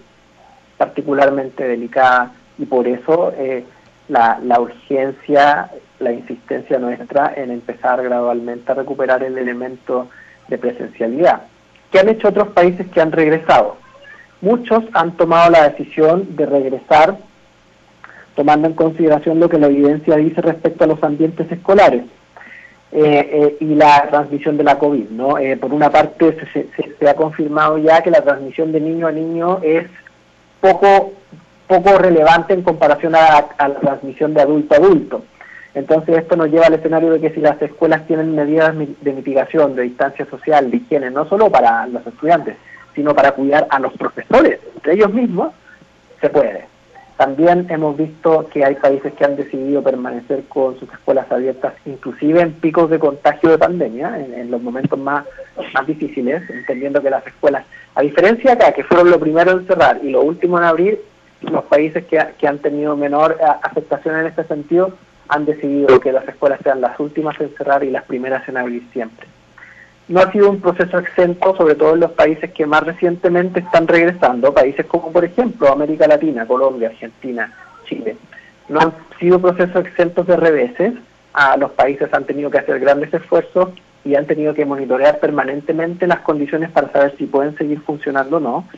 particularmente 0.78 1.66
delicada 1.66 2.32
y 2.56 2.64
por 2.66 2.86
eso 2.86 3.32
eh, 3.36 3.64
la, 4.08 4.38
la 4.42 4.60
urgencia, 4.60 5.70
la 5.98 6.12
insistencia 6.12 6.78
nuestra 6.78 7.34
en 7.36 7.50
empezar 7.50 8.02
gradualmente 8.02 8.70
a 8.70 8.76
recuperar 8.76 9.22
el 9.24 9.36
elemento 9.36 10.08
de 10.46 10.56
presencialidad. 10.56 11.42
¿Qué 11.90 11.98
han 11.98 12.08
hecho 12.08 12.28
otros 12.28 12.48
países 12.48 12.86
que 12.88 13.00
han 13.00 13.12
regresado? 13.12 13.76
Muchos 14.40 14.84
han 14.92 15.16
tomado 15.16 15.50
la 15.50 15.68
decisión 15.68 16.36
de 16.36 16.46
regresar 16.46 17.16
tomando 18.36 18.68
en 18.68 18.74
consideración 18.74 19.40
lo 19.40 19.48
que 19.48 19.58
la 19.58 19.66
evidencia 19.66 20.14
dice 20.14 20.40
respecto 20.40 20.84
a 20.84 20.86
los 20.86 21.02
ambientes 21.02 21.50
escolares. 21.50 22.04
y 22.92 23.74
la 23.74 24.06
transmisión 24.08 24.56
de 24.56 24.64
la 24.64 24.78
COVID. 24.78 25.10
¿no? 25.10 25.34
por 25.60 25.74
una 25.74 25.90
parte, 25.90 26.36
se, 26.52 27.08
ha 27.08 27.14
confirmado 27.14 27.78
ya 27.78 28.00
que 28.00 28.10
la 28.10 28.22
transmisión 28.22 28.72
de 28.72 28.80
niño 28.80 29.06
a 29.06 29.12
niño 29.12 29.58
es 29.62 29.86
poco, 30.60 31.12
poco 31.66 31.98
relevante 31.98 32.54
en 32.54 32.62
comparación 32.62 33.14
a 33.16 33.48
la 33.58 33.80
transmisión 33.80 34.32
de 34.34 34.42
adulto 34.42 34.74
a 34.74 34.78
adulto. 34.78 35.22
Entonces 35.78 36.18
esto 36.18 36.34
nos 36.34 36.50
lleva 36.50 36.66
al 36.66 36.74
escenario 36.74 37.12
de 37.12 37.20
que 37.20 37.30
si 37.30 37.40
las 37.40 37.62
escuelas 37.62 38.04
tienen 38.08 38.34
medidas 38.34 38.74
de 38.76 39.12
mitigación, 39.12 39.76
de 39.76 39.82
distancia 39.82 40.26
social, 40.26 40.72
de 40.72 40.78
higiene, 40.78 41.08
no 41.08 41.24
solo 41.28 41.48
para 41.50 41.86
los 41.86 42.04
estudiantes, 42.04 42.56
sino 42.96 43.14
para 43.14 43.30
cuidar 43.30 43.68
a 43.70 43.78
los 43.78 43.92
profesores, 43.92 44.58
entre 44.74 44.94
ellos 44.94 45.14
mismos, 45.14 45.52
se 46.20 46.30
puede. 46.30 46.64
También 47.16 47.66
hemos 47.70 47.96
visto 47.96 48.48
que 48.52 48.64
hay 48.64 48.74
países 48.74 49.12
que 49.12 49.24
han 49.24 49.36
decidido 49.36 49.80
permanecer 49.80 50.42
con 50.48 50.76
sus 50.80 50.92
escuelas 50.92 51.30
abiertas, 51.30 51.74
inclusive 51.86 52.40
en 52.40 52.54
picos 52.54 52.90
de 52.90 52.98
contagio 52.98 53.50
de 53.50 53.58
pandemia, 53.58 54.18
en, 54.18 54.50
los 54.50 54.60
momentos 54.60 54.98
más, 54.98 55.26
más 55.74 55.86
difíciles, 55.86 56.42
entendiendo 56.50 57.00
que 57.00 57.10
las 57.10 57.24
escuelas, 57.24 57.64
a 57.94 58.02
diferencia 58.02 58.54
acá, 58.54 58.72
que 58.72 58.82
fueron 58.82 59.10
lo 59.10 59.20
primero 59.20 59.52
en 59.52 59.66
cerrar 59.68 60.00
y 60.02 60.10
lo 60.10 60.22
último 60.22 60.58
en 60.58 60.64
abrir, 60.64 61.00
los 61.42 61.62
países 61.66 62.04
que, 62.06 62.20
que 62.36 62.48
han 62.48 62.58
tenido 62.58 62.96
menor 62.96 63.38
eh, 63.40 63.44
afectación 63.62 64.18
en 64.18 64.26
este 64.26 64.42
sentido 64.42 64.92
han 65.28 65.44
decidido 65.44 66.00
que 66.00 66.12
las 66.12 66.26
escuelas 66.26 66.60
sean 66.62 66.80
las 66.80 66.98
últimas 66.98 67.38
en 67.40 67.54
cerrar 67.56 67.84
y 67.84 67.90
las 67.90 68.04
primeras 68.04 68.48
en 68.48 68.56
abrir 68.56 68.82
siempre. 68.92 69.26
No 70.08 70.20
ha 70.20 70.32
sido 70.32 70.48
un 70.48 70.60
proceso 70.60 70.98
exento, 70.98 71.54
sobre 71.54 71.74
todo 71.74 71.94
en 71.94 72.00
los 72.00 72.12
países 72.12 72.50
que 72.52 72.64
más 72.64 72.82
recientemente 72.82 73.60
están 73.60 73.86
regresando, 73.86 74.54
países 74.54 74.86
como 74.86 75.12
por 75.12 75.24
ejemplo 75.24 75.70
América 75.70 76.06
Latina, 76.06 76.46
Colombia, 76.46 76.88
Argentina, 76.88 77.52
Chile. 77.84 78.16
No 78.70 78.80
han 78.80 78.94
sido 79.20 79.38
procesos 79.38 79.84
exentos 79.84 80.26
de 80.26 80.36
reveses, 80.36 80.94
a 81.34 81.58
los 81.58 81.72
países 81.72 82.12
han 82.14 82.24
tenido 82.24 82.50
que 82.50 82.58
hacer 82.58 82.80
grandes 82.80 83.12
esfuerzos 83.12 83.68
y 84.02 84.14
han 84.14 84.26
tenido 84.26 84.54
que 84.54 84.64
monitorear 84.64 85.18
permanentemente 85.18 86.06
las 86.06 86.20
condiciones 86.20 86.70
para 86.70 86.90
saber 86.90 87.14
si 87.18 87.26
pueden 87.26 87.56
seguir 87.58 87.80
funcionando 87.82 88.38
o 88.38 88.40
no. 88.40 88.68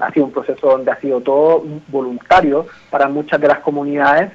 Ha 0.00 0.10
sido 0.12 0.24
un 0.24 0.32
proceso 0.32 0.68
donde 0.68 0.90
ha 0.90 1.00
sido 1.00 1.20
todo 1.20 1.64
voluntario 1.88 2.66
para 2.90 3.08
muchas 3.08 3.40
de 3.40 3.48
las 3.48 3.58
comunidades 3.58 4.30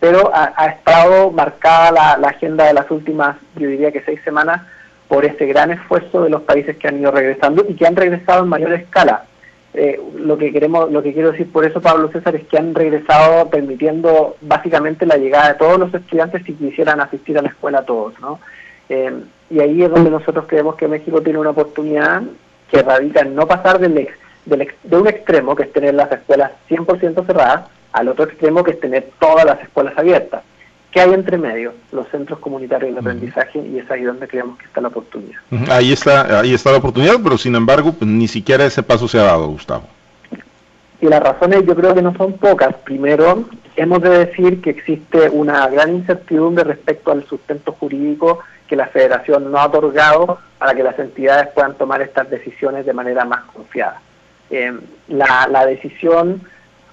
pero 0.00 0.30
ha, 0.34 0.66
estado 0.66 1.30
marcada 1.30 2.18
la, 2.18 2.28
agenda 2.28 2.66
de 2.66 2.74
las 2.74 2.90
últimas, 2.90 3.36
yo 3.56 3.68
diría 3.68 3.92
que 3.92 4.02
seis 4.02 4.20
semanas, 4.24 4.62
por 5.08 5.24
ese 5.24 5.46
gran 5.46 5.70
esfuerzo 5.70 6.24
de 6.24 6.30
los 6.30 6.42
países 6.42 6.76
que 6.76 6.88
han 6.88 7.00
ido 7.00 7.10
regresando 7.10 7.64
y 7.68 7.74
que 7.74 7.86
han 7.86 7.96
regresado 7.96 8.42
en 8.42 8.48
mayor 8.48 8.72
escala. 8.72 9.24
Eh, 9.72 10.00
lo 10.16 10.38
que 10.38 10.52
queremos, 10.52 10.90
lo 10.92 11.02
que 11.02 11.12
quiero 11.12 11.32
decir 11.32 11.50
por 11.50 11.64
eso, 11.64 11.80
Pablo 11.80 12.08
César, 12.08 12.36
es 12.36 12.46
que 12.46 12.58
han 12.58 12.74
regresado 12.74 13.50
permitiendo 13.50 14.36
básicamente 14.40 15.04
la 15.04 15.16
llegada 15.16 15.48
de 15.48 15.58
todos 15.58 15.78
los 15.78 15.92
estudiantes 15.92 16.42
si 16.44 16.54
quisieran 16.54 17.00
asistir 17.00 17.38
a 17.38 17.42
la 17.42 17.48
escuela 17.48 17.82
todos, 17.82 18.18
¿no? 18.20 18.38
Eh, 18.88 19.12
y 19.50 19.60
ahí 19.60 19.82
es 19.82 19.90
donde 19.90 20.10
nosotros 20.10 20.44
creemos 20.48 20.76
que 20.76 20.88
México 20.88 21.22
tiene 21.22 21.38
una 21.38 21.50
oportunidad 21.50 22.22
que 22.70 22.82
radica 22.82 23.20
en 23.20 23.34
no 23.34 23.46
pasar 23.46 23.78
del, 23.78 24.08
del 24.46 24.68
de 24.82 24.96
un 24.96 25.08
extremo, 25.08 25.56
que 25.56 25.64
es 25.64 25.72
tener 25.72 25.94
las 25.94 26.10
escuelas 26.12 26.52
100% 26.68 27.26
cerradas, 27.26 27.68
al 27.94 28.08
otro 28.08 28.24
extremo 28.24 28.62
que 28.62 28.72
es 28.72 28.80
tener 28.80 29.08
todas 29.18 29.46
las 29.46 29.62
escuelas 29.62 29.96
abiertas. 29.96 30.42
¿Qué 30.90 31.00
hay 31.00 31.12
entre 31.12 31.38
medio? 31.38 31.74
Los 31.92 32.08
centros 32.08 32.38
comunitarios 32.40 32.92
de 32.92 33.00
aprendizaje 33.00 33.60
y 33.60 33.78
es 33.78 33.90
ahí 33.90 34.02
donde 34.02 34.28
creemos 34.28 34.58
que 34.58 34.66
está 34.66 34.80
la 34.80 34.88
oportunidad. 34.88 35.40
Ahí 35.70 35.92
está, 35.92 36.40
ahí 36.40 36.54
está 36.54 36.72
la 36.72 36.78
oportunidad, 36.78 37.14
pero 37.22 37.38
sin 37.38 37.54
embargo, 37.54 37.92
pues, 37.92 38.08
ni 38.08 38.28
siquiera 38.28 38.64
ese 38.64 38.82
paso 38.82 39.08
se 39.08 39.18
ha 39.18 39.24
dado, 39.24 39.46
Gustavo. 39.46 39.84
Y 41.00 41.06
las 41.06 41.20
razones 41.20 41.64
yo 41.66 41.74
creo 41.74 41.94
que 41.94 42.02
no 42.02 42.16
son 42.16 42.34
pocas. 42.34 42.74
Primero, 42.84 43.44
hemos 43.76 44.02
de 44.02 44.26
decir 44.26 44.60
que 44.60 44.70
existe 44.70 45.28
una 45.30 45.68
gran 45.68 45.94
incertidumbre 45.94 46.64
respecto 46.64 47.12
al 47.12 47.24
sustento 47.24 47.72
jurídico 47.72 48.40
que 48.68 48.76
la 48.76 48.86
federación 48.86 49.52
no 49.52 49.58
ha 49.58 49.66
otorgado 49.66 50.38
para 50.58 50.74
que 50.74 50.82
las 50.82 50.98
entidades 50.98 51.48
puedan 51.48 51.74
tomar 51.74 52.02
estas 52.02 52.28
decisiones 52.30 52.86
de 52.86 52.92
manera 52.92 53.24
más 53.24 53.44
confiada. 53.52 54.00
Eh, 54.50 54.72
la, 55.08 55.48
la 55.50 55.66
decisión 55.66 56.42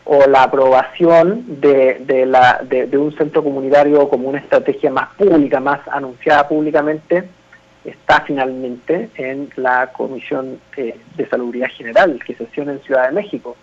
o 0.05 0.27
la 0.27 0.43
aprobación 0.43 1.43
de, 1.61 2.01
de, 2.05 2.25
la, 2.25 2.61
de, 2.63 2.97
un 2.97 3.15
centro 3.15 3.43
comunitario 3.43 4.09
como 4.09 4.29
una 4.29 4.39
estrategia 4.39 4.91
más 4.91 5.09
pública, 5.15 5.59
más 5.59 5.79
anunciada 5.87 6.47
públicamente, 6.47 7.23
está 7.85 8.21
finalmente 8.21 9.09
en 9.15 9.49
la 9.55 9.91
Comisión 9.91 10.59
de, 10.75 10.95
Salubridad 11.29 11.69
General 11.69 12.19
que 12.25 12.35
sesiona 12.35 12.73
en 12.73 12.81
Ciudad 12.81 13.07
de 13.07 13.13
México. 13.13 13.55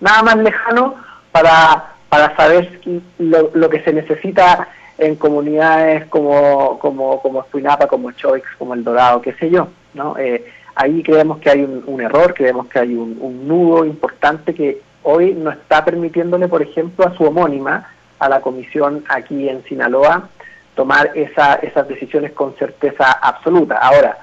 Nada 0.00 0.22
más 0.22 0.36
lejano 0.36 0.94
para, 1.32 1.94
para 2.08 2.36
saber 2.36 2.80
lo, 3.18 3.68
que 3.70 3.80
se 3.80 3.92
necesita 3.92 4.68
en 4.98 5.16
comunidades 5.16 6.06
como, 6.06 6.78
como, 6.78 7.20
como 7.20 7.40
Espinapa, 7.40 7.86
como 7.86 8.12
Choix, 8.12 8.44
como 8.58 8.74
El 8.74 8.84
Dorado, 8.84 9.22
qué 9.22 9.32
sé 9.34 9.50
yo. 9.50 9.68
¿no? 9.94 10.16
Eh, 10.18 10.44
ahí 10.74 11.02
creemos 11.02 11.38
que 11.38 11.50
hay 11.50 11.62
un, 11.62 12.00
error, 12.00 12.34
creemos 12.34 12.66
que 12.68 12.78
hay 12.78 12.94
un 12.94 13.48
nudo 13.48 13.84
importante 13.84 14.54
que 14.54 14.85
hoy 15.08 15.34
no 15.34 15.50
está 15.50 15.84
permitiéndole, 15.84 16.48
por 16.48 16.62
ejemplo, 16.62 17.06
a 17.06 17.14
su 17.16 17.22
homónima, 17.22 17.88
a 18.18 18.28
la 18.28 18.40
comisión 18.40 19.04
aquí 19.08 19.48
en 19.48 19.62
Sinaloa, 19.64 20.28
tomar 20.74 21.12
esa, 21.14 21.54
esas 21.54 21.86
decisiones 21.86 22.32
con 22.32 22.56
certeza 22.56 23.12
absoluta. 23.12 23.76
Ahora, 23.76 24.18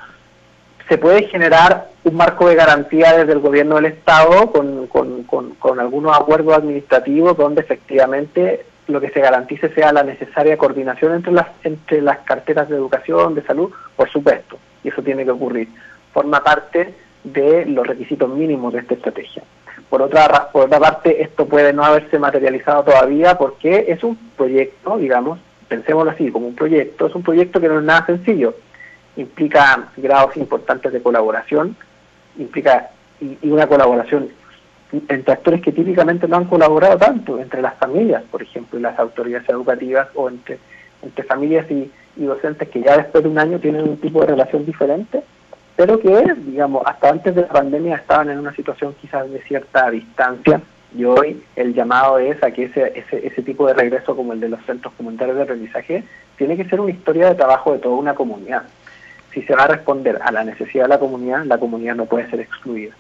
se 0.89 0.97
puede 0.97 1.23
generar 1.27 1.87
un 2.03 2.15
marco 2.15 2.49
de 2.49 2.55
garantía 2.55 3.17
desde 3.17 3.31
el 3.31 3.39
gobierno 3.39 3.75
del 3.75 3.85
Estado 3.85 4.51
con, 4.51 4.87
con, 4.87 5.79
algunos 5.79 6.17
acuerdos 6.17 6.57
administrativos 6.57 7.37
donde 7.37 7.61
efectivamente 7.61 8.65
lo 8.87 8.99
que 8.99 9.09
se 9.09 9.21
garantice 9.21 9.69
sea 9.69 9.93
la 9.93 10.03
necesaria 10.03 10.57
coordinación 10.57 11.15
entre 11.15 11.31
las, 11.31 11.47
entre 11.63 12.01
las 12.01 12.19
carteras 12.19 12.67
de 12.67 12.75
educación, 12.75 13.35
de 13.35 13.43
salud, 13.43 13.71
por 13.95 14.09
supuesto, 14.09 14.57
y 14.83 14.89
eso 14.89 15.01
tiene 15.01 15.23
que 15.23 15.31
ocurrir. 15.31 15.69
Forma 16.11 16.43
parte 16.43 16.93
de 17.23 17.65
los 17.67 17.87
requisitos 17.87 18.29
mínimos 18.29 18.73
de 18.73 18.79
esta 18.79 18.95
estrategia. 18.95 19.43
Por 19.93 20.01
otra, 20.01 20.49
por 20.51 20.65
otra 20.65 20.79
parte, 20.79 21.21
esto 21.21 21.45
puede 21.45 21.71
no 21.71 21.85
haberse 21.85 22.17
materializado 22.17 22.83
todavía 22.83 23.37
porque 23.37 23.85
es 23.89 24.03
un 24.03 24.15
proyecto, 24.35 24.97
digamos, 24.97 25.37
pensémoslo 25.67 26.09
así, 26.09 26.31
como 26.31 26.47
un 26.47 26.55
proyecto, 26.55 27.05
es 27.05 27.13
un 27.13 27.21
proyecto 27.21 27.61
que 27.61 27.67
no 27.67 27.77
es 27.77 27.85
nada 27.85 28.03
sencillo, 28.07 28.55
implica 29.17 29.89
grados 29.97 30.35
importantes 30.37 30.91
de 30.93 31.03
colaboración, 31.03 31.75
implica 32.39 32.89
y, 33.21 33.37
una 33.47 33.67
colaboración 33.67 34.29
entre 35.09 35.31
actores 35.31 35.61
que 35.61 35.71
típicamente 35.71 36.27
no 36.27 36.37
han 36.37 36.45
colaborado 36.45 36.97
tanto, 36.97 37.39
entre 37.39 37.61
las 37.61 37.75
familias, 37.75 38.23
por 38.31 38.41
ejemplo, 38.41 38.79
y 38.79 38.81
las 38.81 38.97
autoridades 38.97 39.47
educativas, 39.47 40.07
o 40.15 40.27
entre, 40.27 40.57
entre 41.03 41.23
familias 41.23 41.69
y 41.69 41.91
docentes 42.15 42.67
que 42.69 42.81
ya 42.81 42.97
después 42.97 43.23
de 43.23 43.29
un 43.29 43.37
año 43.37 43.59
tienen 43.59 43.87
un 43.87 43.97
tipo 43.97 44.21
de 44.21 44.25
relación 44.31 44.65
diferente, 44.65 45.21
pero 45.75 45.99
que, 45.99 46.33
digamos, 46.37 46.83
hasta 46.85 47.09
antes 47.09 47.35
de 47.35 47.41
la 47.41 47.47
pandemia 47.47 47.95
estaban 47.95 48.29
en 48.29 48.39
una 48.39 48.53
situación 48.55 48.95
quizás 49.01 49.29
de 49.31 49.41
cierta 49.41 49.89
distancia 49.89 50.61
y 50.95 51.05
hoy 51.05 51.43
el 51.55 51.73
llamado 51.73 52.19
es 52.19 52.41
a 52.43 52.51
que 52.51 52.65
ese, 52.65 52.93
ese, 52.95 53.25
ese 53.25 53.41
tipo 53.41 53.65
de 53.65 53.73
regreso 53.73 54.15
como 54.15 54.33
el 54.33 54.39
de 54.39 54.49
los 54.49 54.63
centros 54.65 54.93
comunitarios 54.95 55.37
de 55.37 55.43
aprendizaje 55.43 56.03
tiene 56.37 56.55
que 56.55 56.65
ser 56.65 56.79
una 56.79 56.91
historia 56.91 57.29
de 57.29 57.35
trabajo 57.35 57.73
de 57.73 57.79
toda 57.79 57.95
una 57.95 58.13
comunidad. 58.13 58.63
Si 59.33 59.41
se 59.41 59.55
va 59.55 59.63
a 59.63 59.67
responder 59.67 60.19
a 60.23 60.31
la 60.31 60.43
necesidad 60.43 60.83
de 60.83 60.89
la 60.89 60.99
comunidad, 60.99 61.45
la 61.45 61.57
comunidad 61.57 61.95
no 61.95 62.05
puede 62.05 62.29
ser 62.29 62.41
excluida. 62.41 62.93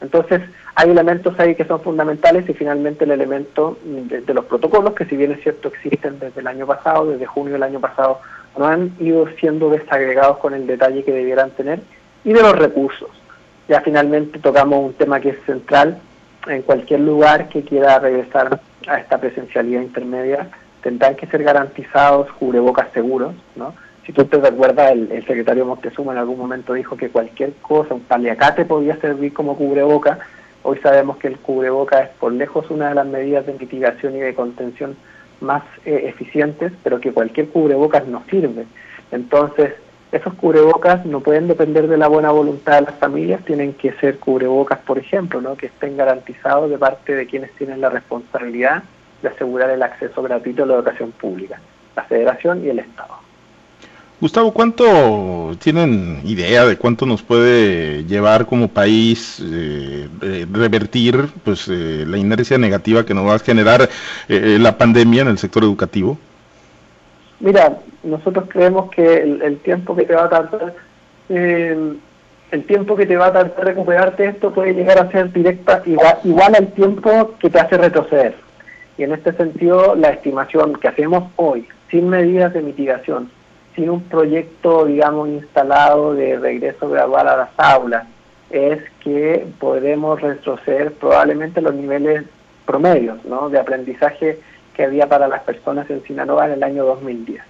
Entonces, 0.00 0.42
hay 0.74 0.90
elementos 0.90 1.38
ahí 1.38 1.54
que 1.54 1.64
son 1.64 1.80
fundamentales 1.80 2.48
y 2.48 2.54
finalmente 2.54 3.04
el 3.04 3.12
elemento 3.12 3.78
de, 3.84 4.20
de, 4.20 4.34
los 4.34 4.44
protocolos, 4.44 4.94
que 4.94 5.04
si 5.04 5.16
bien 5.16 5.32
es 5.32 5.42
cierto 5.42 5.68
existen 5.68 6.18
desde 6.18 6.40
el 6.40 6.46
año 6.46 6.66
pasado, 6.66 7.06
desde 7.06 7.26
junio 7.26 7.52
del 7.52 7.64
año 7.64 7.80
pasado, 7.80 8.20
no 8.56 8.66
han 8.66 8.92
ido 8.98 9.28
siendo 9.40 9.70
desagregados 9.70 10.38
con 10.38 10.54
el 10.54 10.66
detalle 10.66 11.04
que 11.04 11.12
debieran 11.12 11.50
tener 11.50 11.80
y 12.24 12.32
de 12.32 12.42
los 12.42 12.56
recursos. 12.56 13.10
Ya 13.68 13.80
finalmente 13.80 14.38
tocamos 14.38 14.84
un 14.84 14.94
tema 14.94 15.20
que 15.20 15.30
es 15.30 15.38
central 15.44 16.00
en 16.46 16.62
cualquier 16.62 17.00
lugar 17.00 17.48
que 17.48 17.62
quiera 17.62 17.98
regresar 17.98 18.60
a 18.86 18.98
esta 18.98 19.18
presencialidad 19.18 19.82
intermedia, 19.82 20.48
tendrán 20.82 21.16
que 21.16 21.26
ser 21.26 21.42
garantizados 21.42 22.30
cubrebocas 22.32 22.88
seguros, 22.92 23.34
¿no? 23.56 23.74
Si 24.06 24.12
tú 24.12 24.24
te 24.24 24.38
recuerdas, 24.38 24.92
el, 24.92 25.08
secretario 25.26 25.66
Montezuma 25.66 26.12
en 26.12 26.18
algún 26.18 26.38
momento 26.38 26.72
dijo 26.72 26.96
que 26.96 27.10
cualquier 27.10 27.52
cosa, 27.60 27.92
un 27.92 28.00
paliacate 28.00 28.64
podía 28.64 28.96
servir 28.96 29.34
como 29.34 29.54
cubreboca. 29.54 30.20
Hoy 30.62 30.78
sabemos 30.78 31.18
que 31.18 31.28
el 31.28 31.36
cubreboca 31.36 32.00
es 32.00 32.08
por 32.18 32.32
lejos 32.32 32.70
una 32.70 32.88
de 32.88 32.94
las 32.94 33.06
medidas 33.06 33.44
de 33.44 33.52
mitigación 33.52 34.16
y 34.16 34.20
de 34.20 34.34
contención 34.34 34.96
más 35.42 35.62
eh, 35.84 36.04
eficientes, 36.06 36.72
pero 36.82 37.00
que 37.00 37.12
cualquier 37.12 37.48
cubrebocas 37.48 38.06
no 38.06 38.22
sirve. 38.30 38.64
Entonces, 39.12 39.74
esos 40.10 40.34
cubrebocas 40.34 41.04
no 41.04 41.20
pueden 41.20 41.48
depender 41.48 41.86
de 41.86 41.98
la 41.98 42.08
buena 42.08 42.30
voluntad 42.30 42.76
de 42.76 42.82
las 42.82 42.94
familias, 42.94 43.44
tienen 43.44 43.74
que 43.74 43.92
ser 43.94 44.18
cubrebocas, 44.18 44.78
por 44.80 44.98
ejemplo, 44.98 45.40
¿no? 45.40 45.56
que 45.56 45.66
estén 45.66 45.96
garantizados 45.96 46.70
de 46.70 46.78
parte 46.78 47.14
de 47.14 47.26
quienes 47.26 47.52
tienen 47.52 47.80
la 47.80 47.90
responsabilidad 47.90 48.82
de 49.22 49.28
asegurar 49.28 49.70
el 49.70 49.82
acceso 49.82 50.22
gratuito 50.22 50.62
a 50.62 50.66
la 50.66 50.74
educación 50.74 51.12
pública, 51.12 51.60
la 51.94 52.04
Federación 52.04 52.64
y 52.64 52.68
el 52.68 52.78
Estado. 52.78 53.28
Gustavo, 54.20 54.52
¿cuánto 54.52 55.54
tienen 55.60 56.22
idea 56.24 56.66
de 56.66 56.76
cuánto 56.76 57.06
nos 57.06 57.22
puede 57.22 58.04
llevar 58.04 58.46
como 58.46 58.66
país 58.66 59.40
eh, 59.40 60.08
revertir 60.50 61.28
pues 61.44 61.68
eh, 61.68 62.04
la 62.04 62.18
inercia 62.18 62.58
negativa 62.58 63.06
que 63.06 63.14
nos 63.14 63.28
va 63.28 63.36
a 63.36 63.38
generar 63.38 63.88
eh, 64.28 64.58
la 64.60 64.76
pandemia 64.76 65.22
en 65.22 65.28
el 65.28 65.38
sector 65.38 65.62
educativo? 65.62 66.18
Mira, 67.40 67.78
nosotros 68.02 68.46
creemos 68.48 68.90
que 68.90 69.22
el, 69.22 69.58
tiempo 69.58 69.94
que 69.94 70.04
te 70.04 70.14
va 70.14 70.24
a 70.24 70.28
tardar, 70.28 70.74
eh, 71.28 71.94
el 72.50 72.64
tiempo 72.64 72.96
que 72.96 73.06
te 73.06 73.16
va 73.16 73.26
a 73.26 73.32
tardar 73.32 73.64
recuperarte 73.64 74.26
esto 74.26 74.52
puede 74.52 74.74
llegar 74.74 74.98
a 74.98 75.10
ser 75.10 75.32
directa 75.32 75.82
igual, 75.86 76.18
igual 76.24 76.54
al 76.56 76.72
tiempo 76.72 77.34
que 77.38 77.50
te 77.50 77.60
hace 77.60 77.78
retroceder. 77.78 78.34
Y 78.96 79.04
en 79.04 79.12
este 79.12 79.32
sentido, 79.32 79.94
la 79.94 80.10
estimación 80.10 80.74
que 80.74 80.88
hacemos 80.88 81.30
hoy, 81.36 81.68
sin 81.90 82.08
medidas 82.08 82.52
de 82.52 82.62
mitigación, 82.62 83.30
sin 83.76 83.90
un 83.90 84.02
proyecto, 84.02 84.86
digamos, 84.86 85.28
instalado 85.28 86.14
de 86.14 86.36
regreso 86.36 86.88
gradual 86.88 87.28
a 87.28 87.36
las 87.36 87.50
aulas, 87.56 88.06
es 88.50 88.80
que 89.00 89.46
podremos 89.60 90.20
retroceder 90.20 90.92
probablemente 90.94 91.60
los 91.60 91.74
niveles 91.74 92.24
promedios 92.66 93.24
¿no? 93.24 93.48
de 93.50 93.60
aprendizaje 93.60 94.40
que 94.78 94.84
había 94.84 95.08
para 95.08 95.26
las 95.26 95.42
personas 95.42 95.90
en 95.90 96.04
Sinaloa 96.04 96.46
en 96.46 96.52
el 96.52 96.62
año 96.62 96.84
2010. 96.84 97.42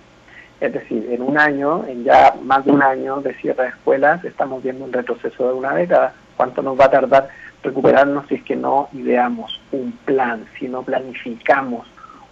Es 0.62 0.72
decir, 0.72 1.08
en 1.10 1.20
un 1.20 1.36
año, 1.36 1.84
en 1.86 2.02
ya 2.02 2.34
más 2.42 2.64
de 2.64 2.72
un 2.72 2.82
año 2.82 3.20
de 3.20 3.34
cierre 3.34 3.64
de 3.64 3.68
escuelas, 3.68 4.24
estamos 4.24 4.62
viendo 4.62 4.86
un 4.86 4.94
retroceso 4.94 5.46
de 5.46 5.52
una 5.52 5.74
década. 5.74 6.14
¿Cuánto 6.38 6.62
nos 6.62 6.80
va 6.80 6.86
a 6.86 6.90
tardar 6.90 7.28
recuperarnos 7.62 8.26
si 8.28 8.36
es 8.36 8.42
que 8.44 8.56
no 8.56 8.88
ideamos 8.94 9.60
un 9.72 9.92
plan, 10.06 10.46
si 10.58 10.68
no 10.68 10.82
planificamos 10.82 11.86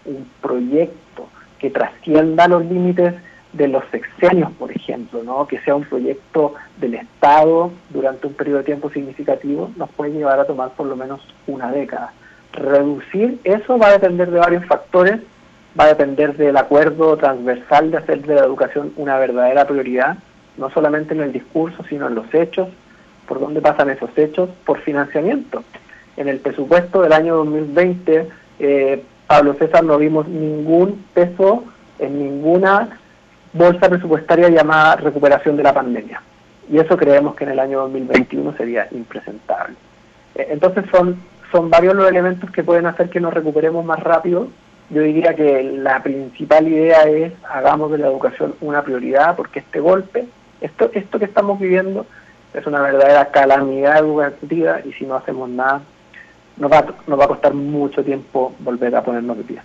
un 0.07 0.27
proyecto 0.41 1.29
que 1.59 1.69
trascienda 1.69 2.49
los 2.49 2.65
límites 2.65 3.13
de 3.53 3.69
los 3.69 3.85
sexenios, 3.91 4.51
por 4.53 4.73
ejemplo, 4.73 5.23
¿no? 5.23 5.47
que 5.47 5.61
sea 5.61 5.75
un 5.75 5.85
proyecto 5.85 6.55
del 6.81 6.95
Estado 6.95 7.71
durante 7.91 8.29
un 8.29 8.33
periodo 8.33 8.59
de 8.59 8.65
tiempo 8.65 8.89
significativo, 8.89 9.71
nos 9.77 9.91
puede 9.91 10.13
llevar 10.13 10.41
a 10.41 10.47
tomar 10.47 10.71
por 10.71 10.87
lo 10.87 10.97
menos 10.97 11.21
una 11.47 11.71
década. 11.71 12.15
Reducir 12.57 13.39
eso 13.45 13.79
va 13.79 13.89
a 13.89 13.93
depender 13.93 14.31
de 14.31 14.39
varios 14.39 14.65
factores, 14.67 15.21
va 15.79 15.85
a 15.85 15.89
depender 15.89 16.37
del 16.37 16.57
acuerdo 16.57 17.17
transversal 17.17 17.91
de 17.91 17.99
hacer 17.99 18.23
de 18.23 18.35
la 18.35 18.45
educación 18.45 18.93
una 18.97 19.19
verdadera 19.19 19.67
prioridad, 19.67 20.17
no 20.57 20.71
solamente 20.71 21.15
en 21.15 21.21
el 21.21 21.33
discurso, 21.33 21.85
sino 21.89 22.09
en 22.09 22.15
los 22.15 22.33
hechos, 22.33 22.69
por 23.29 23.41
dónde 23.41 23.61
pasan 23.61 23.91
esos 23.91 24.11
hechos, 24.17 24.49
por 24.65 24.81
financiamiento. 24.81 25.65
En 26.17 26.29
el 26.29 26.39
presupuesto 26.41 27.03
del 27.03 27.13
año 27.13 27.37
2020, 27.37 28.29
eh, 28.59 29.03
Pablo 29.27 29.55
César, 29.55 29.85
no 29.85 29.99
vimos 29.99 30.27
ningún 30.29 31.05
peso 31.13 31.65
en 31.99 32.19
ninguna 32.19 32.99
bolsa 33.53 33.89
presupuestaria 33.89 34.49
llamada 34.49 34.97
recuperación 34.97 35.57
de 35.57 35.63
la 35.63 35.75
pandemia. 35.75 36.23
Y 36.71 36.79
eso 36.79 36.97
creemos 36.97 37.35
que 37.35 37.45
en 37.45 37.51
el 37.51 37.59
año 37.59 37.81
2021 37.81 38.55
sería 38.57 38.89
impresentable. 38.91 39.77
Eh, 40.35 40.49
entonces 40.51 40.85
son, 40.91 41.17
son 41.53 41.71
varios 41.71 41.95
los 41.95 42.09
elementos 42.09 42.51
que 42.51 42.65
pueden 42.65 42.87
hacer 42.87 43.11
que 43.11 43.21
nos 43.21 43.35
recuperemos 43.35 43.85
más 43.85 44.01
rápido. 44.01 44.49
Yo 44.91 45.03
diría 45.03 45.35
que 45.35 45.63
la 45.63 46.03
principal 46.03 46.69
idea 46.69 47.03
es 47.03 47.33
hagamos 47.51 47.91
de 47.91 47.99
la 47.99 48.07
educación 48.07 48.55
una 48.61 48.83
prioridad 48.83 49.37
porque 49.37 49.61
este 49.61 49.81
golpe, 49.81 50.27
esto, 50.61 50.91
esto 50.95 51.19
que 51.19 51.25
estamos 51.25 51.59
viviendo 51.59 52.07
es 52.55 52.67
una 52.67 52.81
verdadera 52.81 53.27
calamidad 53.31 53.99
educativa 53.99 54.81
y 54.85 54.93
si 54.93 55.05
no 55.05 55.17
hacemos 55.17 55.49
nada 55.49 55.83
nos 56.57 56.73
va, 56.73 56.87
nos 57.07 57.19
va 57.19 57.25
a 57.25 57.29
costar 57.29 57.53
mucho 57.55 58.03
tiempo 58.03 58.55
volver 58.61 58.95
a 58.97 59.05
ponernos 59.05 59.37
de 59.37 59.45
pie. 59.45 59.61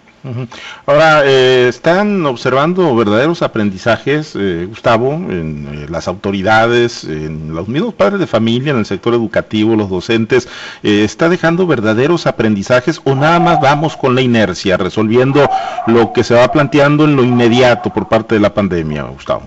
Ahora, 0.86 1.22
eh, 1.26 1.68
¿están 1.70 2.26
observando 2.26 2.94
verdaderos 2.96 3.42
aprendizajes, 3.42 4.36
eh, 4.36 4.66
Gustavo, 4.68 5.14
en 5.14 5.68
eh, 5.72 5.86
las 5.90 6.08
autoridades, 6.08 7.06
en 7.06 7.56
los 7.56 7.68
mismos 7.68 7.94
padres 7.94 8.20
de 8.20 8.28
familia, 8.28 8.72
en 8.72 8.80
el 8.80 8.86
sector 8.86 9.14
educativo, 9.14 9.76
los 9.76 9.90
docentes? 9.90 10.50
¿Está 10.84 11.30
dejando 11.30 11.66
verdaderos 11.66 12.28
aprendizajes 12.28 13.02
o 13.06 13.16
nada 13.16 13.40
más 13.40 13.62
vamos 13.62 13.96
con 13.96 14.14
la 14.14 14.22
inercia, 14.22 14.78
resolviendo 14.78 15.50
lo 15.88 16.12
que 16.12 16.24
se 16.24 16.36
va 16.36 16.52
planteando 16.52 17.06
en 17.06 17.16
lo 17.16 17.24
inmediato 17.24 17.90
por 17.90 18.08
parte 18.08 18.36
de 18.36 18.42
la 18.42 18.54
pandemia, 18.54 19.04
Gustavo? 19.04 19.44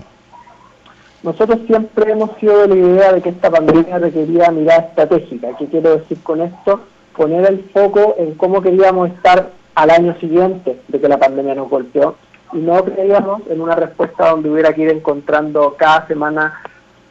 Nosotros 1.21 1.59
siempre 1.65 2.11
hemos 2.11 2.37
sido 2.39 2.67
de 2.67 2.67
la 2.67 2.75
idea 2.75 3.13
de 3.13 3.21
que 3.21 3.29
esta 3.29 3.49
pandemia 3.49 3.97
requería 3.97 4.51
mirada 4.51 4.81
estratégica. 4.81 5.49
¿Qué 5.57 5.65
quiero 5.65 5.97
decir 5.97 6.19
con 6.21 6.41
esto? 6.41 6.81
Poner 7.15 7.45
el 7.49 7.69
foco 7.73 8.15
en 8.17 8.35
cómo 8.35 8.61
queríamos 8.61 9.09
estar 9.09 9.51
al 9.75 9.89
año 9.89 10.17
siguiente 10.19 10.79
de 10.87 10.99
que 10.99 11.07
la 11.07 11.17
pandemia 11.17 11.55
nos 11.55 11.69
golpeó 11.69 12.15
y 12.53 12.57
no 12.57 12.83
creíamos 12.83 13.41
en 13.49 13.61
una 13.61 13.75
respuesta 13.75 14.29
donde 14.29 14.49
hubiera 14.49 14.73
que 14.73 14.83
ir 14.83 14.89
encontrando 14.89 15.75
cada 15.77 16.07
semana 16.07 16.61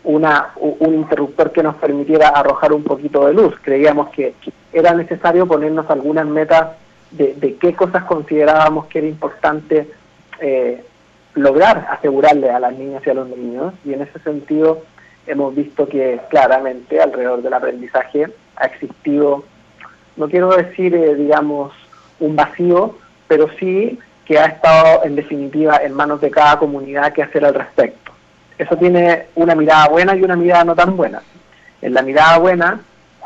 una, 0.05 0.50
un 0.57 0.94
interruptor 0.94 1.50
que 1.52 1.62
nos 1.62 1.74
permitiera 1.76 2.28
arrojar 2.28 2.72
un 2.72 2.85
poquito 2.85 3.26
de 3.26 3.35
luz. 3.35 3.55
Creíamos 3.62 4.11
que 4.11 4.35
era 4.72 4.94
necesario 4.94 5.46
ponernos 5.46 5.88
algunas 5.90 6.26
metas 6.26 6.76
de, 7.11 7.57
qué 7.61 7.74
cosas 7.74 8.05
considerábamos 8.05 8.87
que 8.87 8.98
era 8.98 9.09
importante 9.09 9.88
eh, 10.40 10.85
lograr 11.35 11.87
asegurarle 11.90 12.50
a 12.50 12.61
las 12.61 12.76
niñas 12.76 13.02
y 13.07 13.11
a 13.11 13.14
los 13.14 13.28
niños 13.28 13.74
y 13.85 13.92
en 13.92 14.02
ese 14.02 14.18
sentido 14.20 14.83
hemos 15.26 15.55
visto 15.55 15.88
que 15.88 16.20
claramente 16.28 17.00
alrededor 17.00 17.42
del 17.42 17.55
aprendizaje 17.55 18.28
ha 18.57 18.66
existido 18.66 19.44
no 20.16 20.29
quiero 20.29 20.50
decir, 20.50 20.94
eh, 20.94 21.14
digamos, 21.14 21.72
un 22.20 22.37
vacío, 22.37 22.96
pero 23.27 23.48
sí 23.59 23.98
que 24.24 24.38
ha 24.38 24.46
estado 24.46 25.05
en 25.05 25.16
definitiva 25.16 25.79
en 25.83 25.92
manos 25.92 26.20
de 26.20 26.31
cada 26.31 26.59
comunidad 26.59 27.12
que 27.12 27.22
hacer 27.22 27.44
al 27.44 27.55
respecto. 27.55 28.12
Eso 28.57 28.77
tiene 28.77 29.27
una 29.35 29.55
mirada 29.55 29.88
buena 29.88 30.14
y 30.14 30.22
una 30.22 30.37
mirada 30.37 30.64
no 30.64 30.74
tan 30.74 30.96
buena. 30.96 31.22
En 31.83 31.92
la 31.92 32.03
mirada 32.03 32.38
buena, 32.38 32.81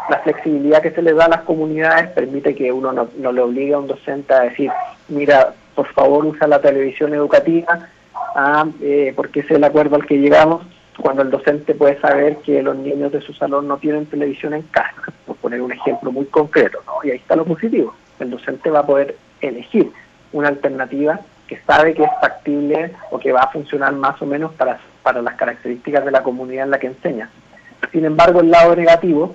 la 0.09 0.19
flexibilidad 0.21 0.83
que 0.83 0.91
se 0.91 1.03
le 1.03 1.13
da 1.13 1.27
a 1.27 1.29
las 1.29 1.43
comunidades 1.43 2.11
permite 2.11 2.55
que 2.55 2.73
uno 2.73 2.93
no, 2.93 3.33
le 3.33 3.41
obligue 3.41 3.75
a 3.75 3.79
un 3.79 3.87
docente 3.87 4.33
a 4.33 4.41
decir, 4.41 4.71
mira, 5.09 5.55
por 5.75 5.87
favor 5.89 6.25
usa 6.25 6.47
la 6.49 6.61
televisión 6.61 7.15
educativa, 7.15 7.89
ah, 8.35 8.67
eh, 8.83 9.13
porque 9.15 9.41
es 9.41 9.51
el 9.51 9.63
acuerdo 9.63 9.97
al 9.97 10.07
que 10.07 10.19
llegamos, 10.19 10.63
cuando 11.01 11.23
el 11.23 11.31
docente 11.31 11.75
puede 11.75 12.01
saber 12.01 12.39
que 12.39 12.63
los 12.63 12.77
niños 12.77 13.13
de 13.13 13.21
su 13.21 13.33
salón 13.33 13.69
no 13.69 13.79
tienen 13.79 14.07
televisión 14.07 14.55
en 14.55 14.63
casa, 14.63 15.13
por 15.27 15.37
poner 15.37 15.63
un 15.63 15.73
ejemplo 15.73 16.11
muy 16.11 16.27
concreto, 16.27 16.81
¿no? 16.87 16.95
Y 17.05 17.11
ahí 17.11 17.19
está 17.19 17.37
lo 17.37 17.45
positivo. 17.45 17.95
El 18.19 18.31
docente 18.31 18.71
va 18.71 18.81
a 18.81 18.87
poder 18.87 19.17
elegir 19.41 19.93
una 20.33 20.49
alternativa 20.49 21.21
que 21.47 21.59
sabe 21.67 21.95
que 21.95 22.03
es 22.03 22.11
factible 22.21 22.93
o 23.11 23.19
que 23.19 23.33
va 23.33 23.43
a 23.43 23.51
funcionar 23.51 23.93
más 23.95 24.21
o 24.21 24.27
menos 24.27 24.53
para, 24.53 24.79
para 25.03 25.23
las 25.23 25.35
características 25.37 26.05
de 26.05 26.11
la 26.11 26.23
comunidad 26.23 26.65
en 26.65 26.71
la 26.73 26.79
que 26.79 26.89
enseña. 26.89 27.31
Sin 27.93 28.05
embargo, 28.05 28.41
el 28.41 28.51
lado 28.51 28.75
negativo 28.77 29.35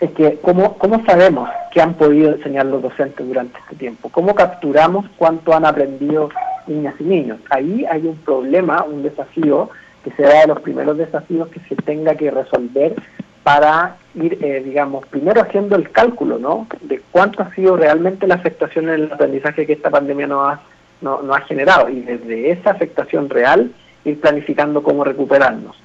es 0.00 0.10
que 0.10 0.38
¿cómo, 0.42 0.76
cómo 0.78 1.04
sabemos 1.06 1.48
qué 1.72 1.80
han 1.80 1.94
podido 1.94 2.32
enseñar 2.32 2.66
los 2.66 2.82
docentes 2.82 3.26
durante 3.26 3.58
este 3.60 3.76
tiempo? 3.76 4.08
¿Cómo 4.10 4.34
capturamos 4.34 5.06
cuánto 5.16 5.54
han 5.54 5.64
aprendido 5.64 6.28
niñas 6.66 6.94
y 6.98 7.04
niños? 7.04 7.38
Ahí 7.50 7.86
hay 7.88 8.06
un 8.06 8.16
problema, 8.16 8.82
un 8.82 9.04
desafío 9.04 9.70
que 10.04 10.10
sea 10.12 10.42
de 10.42 10.46
los 10.48 10.60
primeros 10.60 10.98
desafíos 10.98 11.48
que 11.48 11.60
se 11.60 11.76
tenga 11.76 12.14
que 12.14 12.30
resolver 12.30 12.94
para 13.42 13.96
ir, 14.14 14.38
eh, 14.40 14.62
digamos, 14.64 15.06
primero 15.06 15.42
haciendo 15.42 15.76
el 15.76 15.90
cálculo, 15.90 16.38
¿no? 16.38 16.66
De 16.80 17.00
cuánto 17.10 17.42
ha 17.42 17.52
sido 17.54 17.76
realmente 17.76 18.26
la 18.26 18.36
afectación 18.36 18.88
en 18.88 18.94
el 18.94 19.12
aprendizaje 19.12 19.66
que 19.66 19.72
esta 19.72 19.90
pandemia 19.90 20.26
nos 20.26 20.52
ha, 20.52 20.60
no, 21.00 21.34
ha 21.34 21.40
generado 21.40 21.88
y 21.88 22.00
desde 22.00 22.52
esa 22.52 22.70
afectación 22.70 23.28
real 23.28 23.72
ir 24.04 24.20
planificando 24.20 24.82
cómo 24.82 25.04
recuperarnos. 25.04 25.76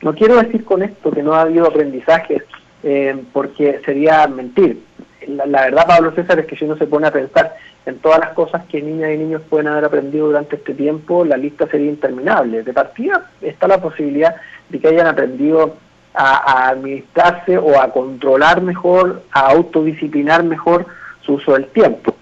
No 0.00 0.14
quiero 0.14 0.36
decir 0.36 0.64
con 0.64 0.82
esto 0.82 1.10
que 1.10 1.22
no 1.22 1.34
ha 1.34 1.42
habido 1.42 1.66
aprendizaje, 1.66 2.42
eh, 2.82 3.16
porque 3.32 3.80
sería 3.84 4.26
mentir. 4.26 4.82
La, 5.28 5.46
la, 5.46 5.62
verdad, 5.62 5.86
Pablo 5.86 6.12
César, 6.12 6.38
es 6.38 6.46
que 6.46 6.56
si 6.56 6.64
uno 6.64 6.76
se 6.76 6.86
pone 6.86 7.06
a 7.06 7.12
pensar 7.12 7.56
en 7.86 7.98
todas 7.98 8.20
las 8.20 8.30
cosas 8.30 8.64
que 8.66 8.80
niñas 8.80 9.10
y 9.12 9.18
niños 9.18 9.42
pueden 9.48 9.68
haber 9.68 9.84
aprendido 9.84 10.26
durante 10.26 10.56
este 10.56 10.74
tiempo, 10.74 11.24
la 11.24 11.36
lista 11.36 11.66
sería 11.66 11.90
interminable. 11.90 12.62
De 12.62 12.72
partida 12.72 13.30
está 13.40 13.66
la 13.66 13.80
posibilidad 13.80 14.36
de 14.68 14.78
que 14.78 14.88
hayan 14.88 15.06
aprendido 15.06 15.76
a, 16.14 16.68
administrarse 16.68 17.58
o 17.58 17.80
a 17.80 17.92
controlar 17.92 18.60
mejor, 18.60 19.22
a 19.32 19.50
autodisciplinar 19.50 20.44
mejor 20.44 20.86
su 21.22 21.34
uso 21.34 21.54
del 21.54 21.66
tiempo. 21.66 22.14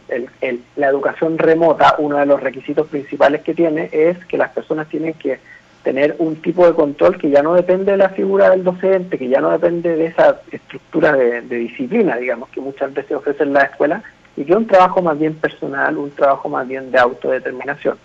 la 0.76 0.88
educación 0.88 1.38
remota, 1.38 1.94
uno 1.98 2.18
de 2.18 2.26
los 2.26 2.40
requisitos 2.40 2.88
principales 2.88 3.42
que 3.42 3.54
tiene 3.54 3.88
es 3.92 4.18
que 4.26 4.36
las 4.36 4.50
personas 4.50 4.88
tienen 4.88 5.14
que 5.14 5.38
tener 5.82 6.16
un 6.18 6.36
tipo 6.36 6.66
de 6.66 6.74
control 6.74 7.16
que 7.16 7.30
ya 7.30 7.42
no 7.42 7.54
depende 7.54 7.92
de 7.92 7.98
la 7.98 8.10
figura 8.10 8.50
del 8.50 8.64
docente, 8.64 9.16
que 9.18 9.28
ya 9.28 9.40
no 9.40 9.50
depende 9.50 9.96
de 9.96 10.06
esa 10.06 10.40
estructura 10.50 11.12
de, 11.12 11.40
disciplina, 11.42 12.16
digamos, 12.16 12.50
que 12.50 12.60
muchas 12.60 12.92
veces 12.92 13.16
ofrecen 13.16 13.52
la 13.52 13.62
escuela, 13.62 14.02
y 14.36 14.44
que 14.44 14.54
un 14.54 14.66
trabajo 14.66 15.02
más 15.02 15.18
bien 15.18 15.34
personal, 15.34 15.96
un 15.96 16.10
trabajo 16.10 16.48
más 16.48 16.66
bien 16.68 16.90
de 16.90 16.98
autodeterminación. 16.98 17.96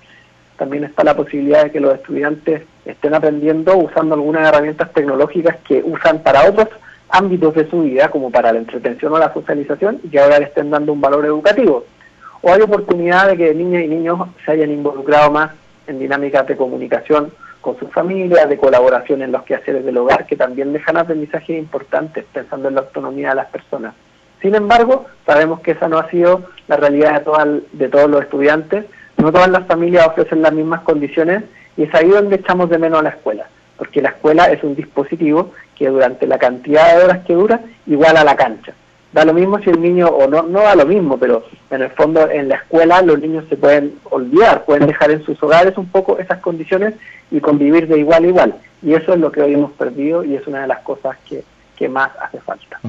También 0.57 0.85
está 0.85 1.03
la 1.03 1.15
posibilidad 1.15 1.65
de 1.65 1.71
que 1.71 1.81
los 1.81 1.95
estudiantes 1.95 2.63
estén 2.85 3.13
aprendiendo 3.13 3.75
usando 3.77 4.15
algunas 4.15 4.47
herramientas 4.47 4.91
tecnológicas 4.93 5.57
que 5.67 5.81
usan 5.83 6.19
para 6.23 6.49
otros 6.49 6.69
ámbitos 7.09 7.53
de 7.55 7.69
su 7.69 7.83
vida, 7.83 8.09
como 8.09 8.31
para 8.31 8.53
la 8.53 8.59
entretención 8.59 9.13
o 9.13 9.19
la 9.19 9.33
socialización, 9.33 9.99
y 10.03 10.09
que 10.09 10.19
ahora 10.19 10.39
le 10.39 10.45
estén 10.45 10.71
dando 10.71 10.93
un 10.93 11.01
valor 11.01 11.25
educativo. 11.25 11.85
O 12.41 12.53
hay 12.53 12.61
oportunidad 12.61 13.27
de 13.27 13.37
que 13.37 13.53
niñas 13.53 13.83
y 13.83 13.87
niños 13.87 14.19
se 14.45 14.51
hayan 14.51 14.71
involucrado 14.71 15.31
más 15.31 15.51
en 15.87 15.99
dinámicas 15.99 16.47
de 16.47 16.55
comunicación 16.55 17.31
con 17.65 17.79
sus 17.79 17.89
familias, 17.91 18.47
de 18.47 18.59
colaboración 18.59 19.23
en 19.23 19.31
los 19.31 19.41
quehaceres 19.41 19.83
del 19.83 19.97
hogar, 19.97 20.27
que 20.27 20.35
también 20.35 20.71
dejan 20.71 20.97
aprendizajes 20.97 21.57
importantes, 21.57 22.23
pensando 22.31 22.67
en 22.67 22.75
la 22.75 22.81
autonomía 22.81 23.29
de 23.29 23.35
las 23.37 23.47
personas. 23.47 23.95
Sin 24.39 24.53
embargo, 24.53 25.07
sabemos 25.25 25.61
que 25.61 25.71
esa 25.71 25.87
no 25.87 25.97
ha 25.97 26.07
sido 26.11 26.43
la 26.67 26.77
realidad 26.77 27.23
de, 27.23 27.61
de 27.71 27.89
todos 27.89 28.07
los 28.07 28.21
estudiantes, 28.21 28.85
no 29.17 29.25
no 29.25 29.31
todas 29.31 29.49
las 29.49 29.65
familias 29.65 30.05
ofrecen 30.05 30.43
las 30.43 30.53
mismas 30.53 30.81
condiciones 30.81 31.43
y 31.75 31.83
es 31.83 31.95
ahí 31.95 32.07
donde 32.09 32.35
echamos 32.35 32.69
de 32.69 32.77
menos 32.77 32.99
a 32.99 33.03
la 33.03 33.09
escuela, 33.09 33.47
porque 33.79 33.99
la 33.99 34.09
escuela 34.09 34.45
es 34.51 34.63
un 34.63 34.75
dispositivo 34.75 35.51
que 35.75 35.89
durante 35.89 36.27
la 36.27 36.37
cantidad 36.37 36.95
de 36.95 37.03
horas 37.03 37.25
que 37.25 37.33
dura 37.33 37.61
igual 37.87 38.15
a 38.15 38.23
la 38.23 38.35
cancha. 38.35 38.73
Da 39.11 39.25
lo 39.25 39.33
mismo 39.33 39.57
si 39.57 39.71
el 39.71 39.81
niño, 39.81 40.05
o 40.05 40.27
no, 40.27 40.43
no 40.43 40.59
da 40.59 40.75
lo 40.75 40.85
mismo, 40.85 41.17
pero 41.17 41.45
en 41.69 41.81
el 41.81 41.89
fondo 41.91 42.29
en 42.29 42.49
la 42.49 42.55
escuela 42.55 43.01
los 43.01 43.19
niños 43.19 43.45
se 43.49 43.57
pueden 43.57 43.95
olvidar, 44.09 44.65
pueden 44.65 44.87
dejar 44.87 45.11
en 45.11 45.23
sus 45.23 45.41
hogares 45.41 45.77
un 45.77 45.87
poco 45.87 46.19
esas 46.19 46.39
condiciones 46.39 46.93
y 47.31 47.39
convivir 47.39 47.87
de 47.87 47.99
igual 47.99 48.23
a 48.23 48.27
igual. 48.27 48.55
Y 48.83 48.93
eso 48.93 49.13
es 49.13 49.19
lo 49.19 49.31
que 49.31 49.41
hoy 49.41 49.53
hemos 49.53 49.71
perdido 49.71 50.23
y 50.23 50.35
es 50.35 50.45
una 50.47 50.61
de 50.61 50.67
las 50.67 50.79
cosas 50.79 51.17
que, 51.27 51.43
que 51.75 51.89
más 51.89 52.11
hace 52.21 52.39
falta. 52.39 52.79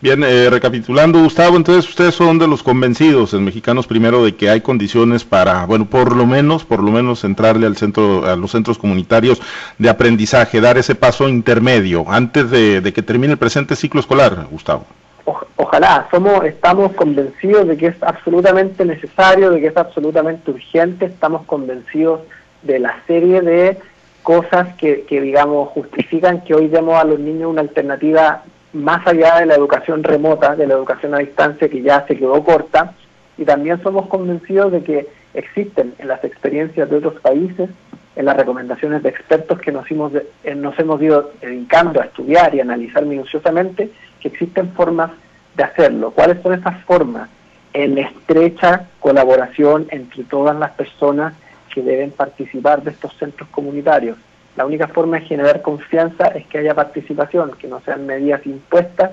Bien, 0.00 0.22
eh, 0.24 0.48
recapitulando, 0.50 1.22
Gustavo, 1.22 1.56
entonces 1.56 1.88
ustedes 1.88 2.14
son 2.14 2.38
de 2.38 2.48
los 2.48 2.62
convencidos 2.62 3.34
en 3.34 3.44
Mexicanos 3.44 3.86
Primero 3.86 4.24
de 4.24 4.34
que 4.34 4.50
hay 4.50 4.60
condiciones 4.60 5.24
para, 5.24 5.64
bueno, 5.66 5.86
por 5.86 6.16
lo 6.16 6.26
menos, 6.26 6.64
por 6.64 6.82
lo 6.82 6.90
menos 6.90 7.24
entrarle 7.24 7.66
al 7.66 7.76
centro, 7.76 8.26
a 8.26 8.36
los 8.36 8.50
centros 8.50 8.78
comunitarios 8.78 9.40
de 9.78 9.88
aprendizaje, 9.88 10.60
dar 10.60 10.78
ese 10.78 10.94
paso 10.94 11.28
intermedio 11.28 12.04
antes 12.08 12.50
de, 12.50 12.92
que 12.92 13.02
termine 13.02 13.34
el 13.34 13.38
presente 13.38 13.76
ciclo 13.76 14.00
escolar, 14.00 14.46
Gustavo. 14.50 14.86
Ojalá, 15.24 16.08
somos, 16.10 16.44
estamos 16.44 16.92
convencidos 16.92 17.68
de 17.68 17.76
que 17.76 17.86
es 17.88 18.02
absolutamente 18.02 18.84
necesario, 18.84 19.50
de 19.50 19.60
que 19.60 19.68
es 19.68 19.76
absolutamente 19.76 20.50
urgente, 20.50 21.06
estamos 21.06 21.46
convencidos 21.46 22.20
de 22.62 22.78
la 22.78 22.96
serie 23.06 23.40
de 23.40 23.78
cosas 24.22 24.74
que, 24.76 25.04
digamos, 25.08 25.68
justifican 25.70 26.42
que 26.42 26.54
hoy 26.54 26.68
demos 26.68 27.00
a 27.00 27.04
los 27.04 27.18
niños 27.18 27.50
una 27.50 27.62
alternativa 27.62 28.42
más 28.72 29.06
allá 29.06 29.40
de 29.40 29.46
la 29.46 29.54
educación 29.54 30.02
remota, 30.02 30.56
de 30.56 30.66
la 30.66 30.74
educación 30.74 31.14
a 31.14 31.18
distancia 31.18 31.68
que 31.68 31.82
ya 31.82 32.06
se 32.06 32.16
quedó 32.16 32.42
corta, 32.42 32.94
y 33.36 33.44
también 33.44 33.82
somos 33.82 34.06
convencidos 34.06 34.72
de 34.72 34.82
que 34.82 35.08
existen 35.34 35.94
en 35.98 36.08
las 36.08 36.22
experiencias 36.24 36.88
de 36.88 36.96
otros 36.96 37.20
países, 37.20 37.70
en 38.14 38.24
las 38.26 38.36
recomendaciones 38.36 39.02
de 39.02 39.08
expertos 39.08 39.58
que 39.60 39.72
nos 39.72 39.90
hemos, 39.90 40.12
eh, 40.14 40.54
nos 40.54 40.78
hemos 40.78 41.00
ido 41.00 41.32
dedicando 41.40 42.00
a 42.00 42.04
estudiar 42.04 42.54
y 42.54 42.60
analizar 42.60 43.04
minuciosamente, 43.04 43.90
que 44.22 44.28
existen 44.28 44.72
formas 44.72 45.10
de 45.56 45.64
hacerlo. 45.64 46.12
¿Cuáles 46.12 46.40
son 46.42 46.54
esas 46.54 46.82
formas? 46.84 47.28
En 47.74 47.98
estrecha 47.98 48.86
colaboración 49.00 49.86
entre 49.90 50.24
todas 50.24 50.56
las 50.56 50.70
personas 50.72 51.34
que 51.74 51.82
deben 51.82 52.10
participar 52.10 52.82
de 52.82 52.90
estos 52.90 53.14
centros 53.16 53.48
comunitarios. 53.50 54.16
La 54.56 54.66
única 54.66 54.86
forma 54.88 55.18
de 55.18 55.26
generar 55.26 55.62
confianza 55.62 56.28
es 56.28 56.46
que 56.46 56.58
haya 56.58 56.74
participación, 56.74 57.52
que 57.58 57.68
no 57.68 57.80
sean 57.80 58.06
medidas 58.06 58.44
impuestas 58.46 59.12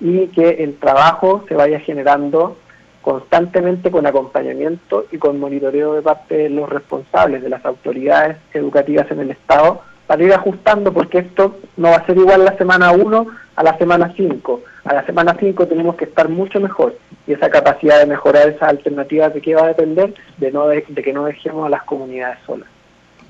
y 0.00 0.26
que 0.28 0.64
el 0.64 0.76
trabajo 0.76 1.44
se 1.48 1.54
vaya 1.54 1.78
generando 1.80 2.56
constantemente 3.00 3.90
con 3.90 4.06
acompañamiento 4.06 5.06
y 5.10 5.18
con 5.18 5.38
monitoreo 5.38 5.94
de 5.94 6.02
parte 6.02 6.36
de 6.36 6.50
los 6.50 6.68
responsables, 6.68 7.42
de 7.42 7.48
las 7.48 7.64
autoridades 7.64 8.36
educativas 8.52 9.10
en 9.10 9.20
el 9.20 9.30
Estado, 9.30 9.82
para 10.10 10.24
ir 10.24 10.34
ajustando, 10.34 10.92
porque 10.92 11.18
esto 11.18 11.60
no 11.76 11.90
va 11.90 11.98
a 11.98 12.04
ser 12.04 12.16
igual 12.18 12.44
la 12.44 12.58
semana 12.58 12.90
1 12.90 13.26
a 13.54 13.62
la 13.62 13.78
semana 13.78 14.12
5. 14.16 14.60
A 14.82 14.94
la 14.94 15.06
semana 15.06 15.36
5 15.38 15.68
tenemos 15.68 15.94
que 15.94 16.06
estar 16.06 16.28
mucho 16.28 16.58
mejor 16.58 16.96
y 17.28 17.34
esa 17.34 17.48
capacidad 17.48 18.00
de 18.00 18.06
mejorar 18.06 18.48
esas 18.48 18.70
alternativas 18.70 19.32
de 19.32 19.40
qué 19.40 19.54
va 19.54 19.66
a 19.66 19.68
depender 19.68 20.12
de, 20.38 20.50
no 20.50 20.66
de 20.66 20.82
que 20.82 21.12
no 21.12 21.26
dejemos 21.26 21.64
a 21.64 21.68
las 21.68 21.84
comunidades 21.84 22.38
solas. 22.44 22.68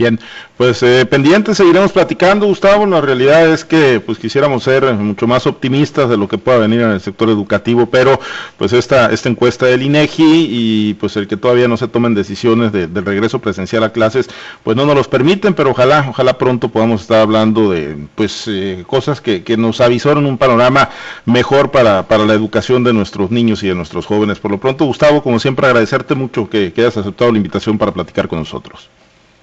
Bien, 0.00 0.18
pues 0.56 0.82
eh, 0.82 1.04
pendientes 1.04 1.58
seguiremos 1.58 1.92
platicando, 1.92 2.46
Gustavo. 2.46 2.86
La 2.86 3.02
realidad 3.02 3.52
es 3.52 3.66
que 3.66 4.00
pues 4.00 4.18
quisiéramos 4.18 4.62
ser 4.62 4.94
mucho 4.94 5.26
más 5.26 5.46
optimistas 5.46 6.08
de 6.08 6.16
lo 6.16 6.26
que 6.26 6.38
pueda 6.38 6.56
venir 6.56 6.80
en 6.80 6.92
el 6.92 7.02
sector 7.02 7.28
educativo, 7.28 7.84
pero 7.84 8.18
pues 8.56 8.72
esta 8.72 9.12
esta 9.12 9.28
encuesta 9.28 9.66
del 9.66 9.82
INEGI 9.82 10.46
y 10.48 10.94
pues 10.94 11.18
el 11.18 11.28
que 11.28 11.36
todavía 11.36 11.68
no 11.68 11.76
se 11.76 11.86
tomen 11.86 12.14
decisiones 12.14 12.72
de, 12.72 12.86
del 12.86 13.04
regreso 13.04 13.40
presencial 13.40 13.84
a 13.84 13.92
clases, 13.92 14.30
pues 14.64 14.74
no 14.74 14.86
nos 14.86 14.94
los 14.94 15.06
permiten, 15.06 15.52
pero 15.52 15.72
ojalá 15.72 16.06
ojalá 16.08 16.38
pronto 16.38 16.70
podamos 16.70 17.02
estar 17.02 17.20
hablando 17.20 17.70
de 17.70 18.06
pues 18.14 18.44
eh, 18.48 18.84
cosas 18.86 19.20
que, 19.20 19.44
que 19.44 19.58
nos 19.58 19.82
avisaron 19.82 20.24
un 20.24 20.38
panorama 20.38 20.88
mejor 21.26 21.72
para, 21.72 22.08
para 22.08 22.24
la 22.24 22.32
educación 22.32 22.84
de 22.84 22.94
nuestros 22.94 23.30
niños 23.30 23.62
y 23.62 23.68
de 23.68 23.74
nuestros 23.74 24.06
jóvenes. 24.06 24.38
Por 24.38 24.50
lo 24.50 24.58
pronto, 24.58 24.86
Gustavo, 24.86 25.22
como 25.22 25.38
siempre, 25.38 25.66
agradecerte 25.66 26.14
mucho 26.14 26.48
que, 26.48 26.72
que 26.72 26.80
hayas 26.80 26.96
aceptado 26.96 27.32
la 27.32 27.36
invitación 27.36 27.76
para 27.76 27.92
platicar 27.92 28.26
con 28.26 28.38
nosotros. 28.38 28.88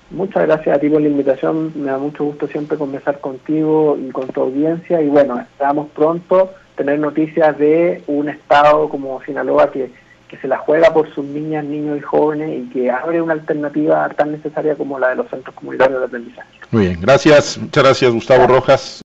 Muchas 0.10 0.46
gracias 0.48 0.78
a 0.78 0.80
ti 0.80 0.90
por 0.90 1.02
la 1.02 1.10
invitación, 1.10 1.74
me 1.76 1.92
da 1.92 1.98
mucho 1.98 2.24
gusto 2.24 2.48
siempre 2.48 2.78
conversar 2.78 3.20
contigo 3.20 3.98
y 4.02 4.10
con 4.12 4.28
tu 4.28 4.42
audiencia 4.42 5.02
y 5.02 5.10
bueno, 5.10 5.38
esperamos 5.40 5.90
pronto 5.94 6.52
tener 6.76 7.00
noticias 7.00 7.58
de 7.58 8.04
un 8.08 8.30
estado 8.30 8.88
como 8.88 9.22
Sinaloa 9.24 9.70
que, 9.70 9.92
que 10.30 10.38
se 10.38 10.48
la 10.48 10.60
juega 10.60 10.94
por 10.94 11.14
sus 11.14 11.26
niñas, 11.26 11.66
niños 11.66 11.98
y 11.98 12.02
jóvenes 12.02 12.58
y 12.58 12.70
que 12.70 12.90
abre 12.90 13.22
una 13.22 13.34
alternativa 13.34 14.08
tan 14.10 14.32
necesaria 14.32 14.76
como 14.76 14.98
la 14.98 15.10
de 15.10 15.16
los 15.16 15.30
centros 15.30 15.54
comunitarios 15.56 16.00
de 16.00 16.06
aprendizaje. 16.06 16.48
Muy 16.72 16.86
bien, 16.88 17.02
gracias, 17.02 17.58
muchas 17.58 17.84
gracias 17.84 18.12
Gustavo 18.14 18.48
Rojas. 18.48 18.96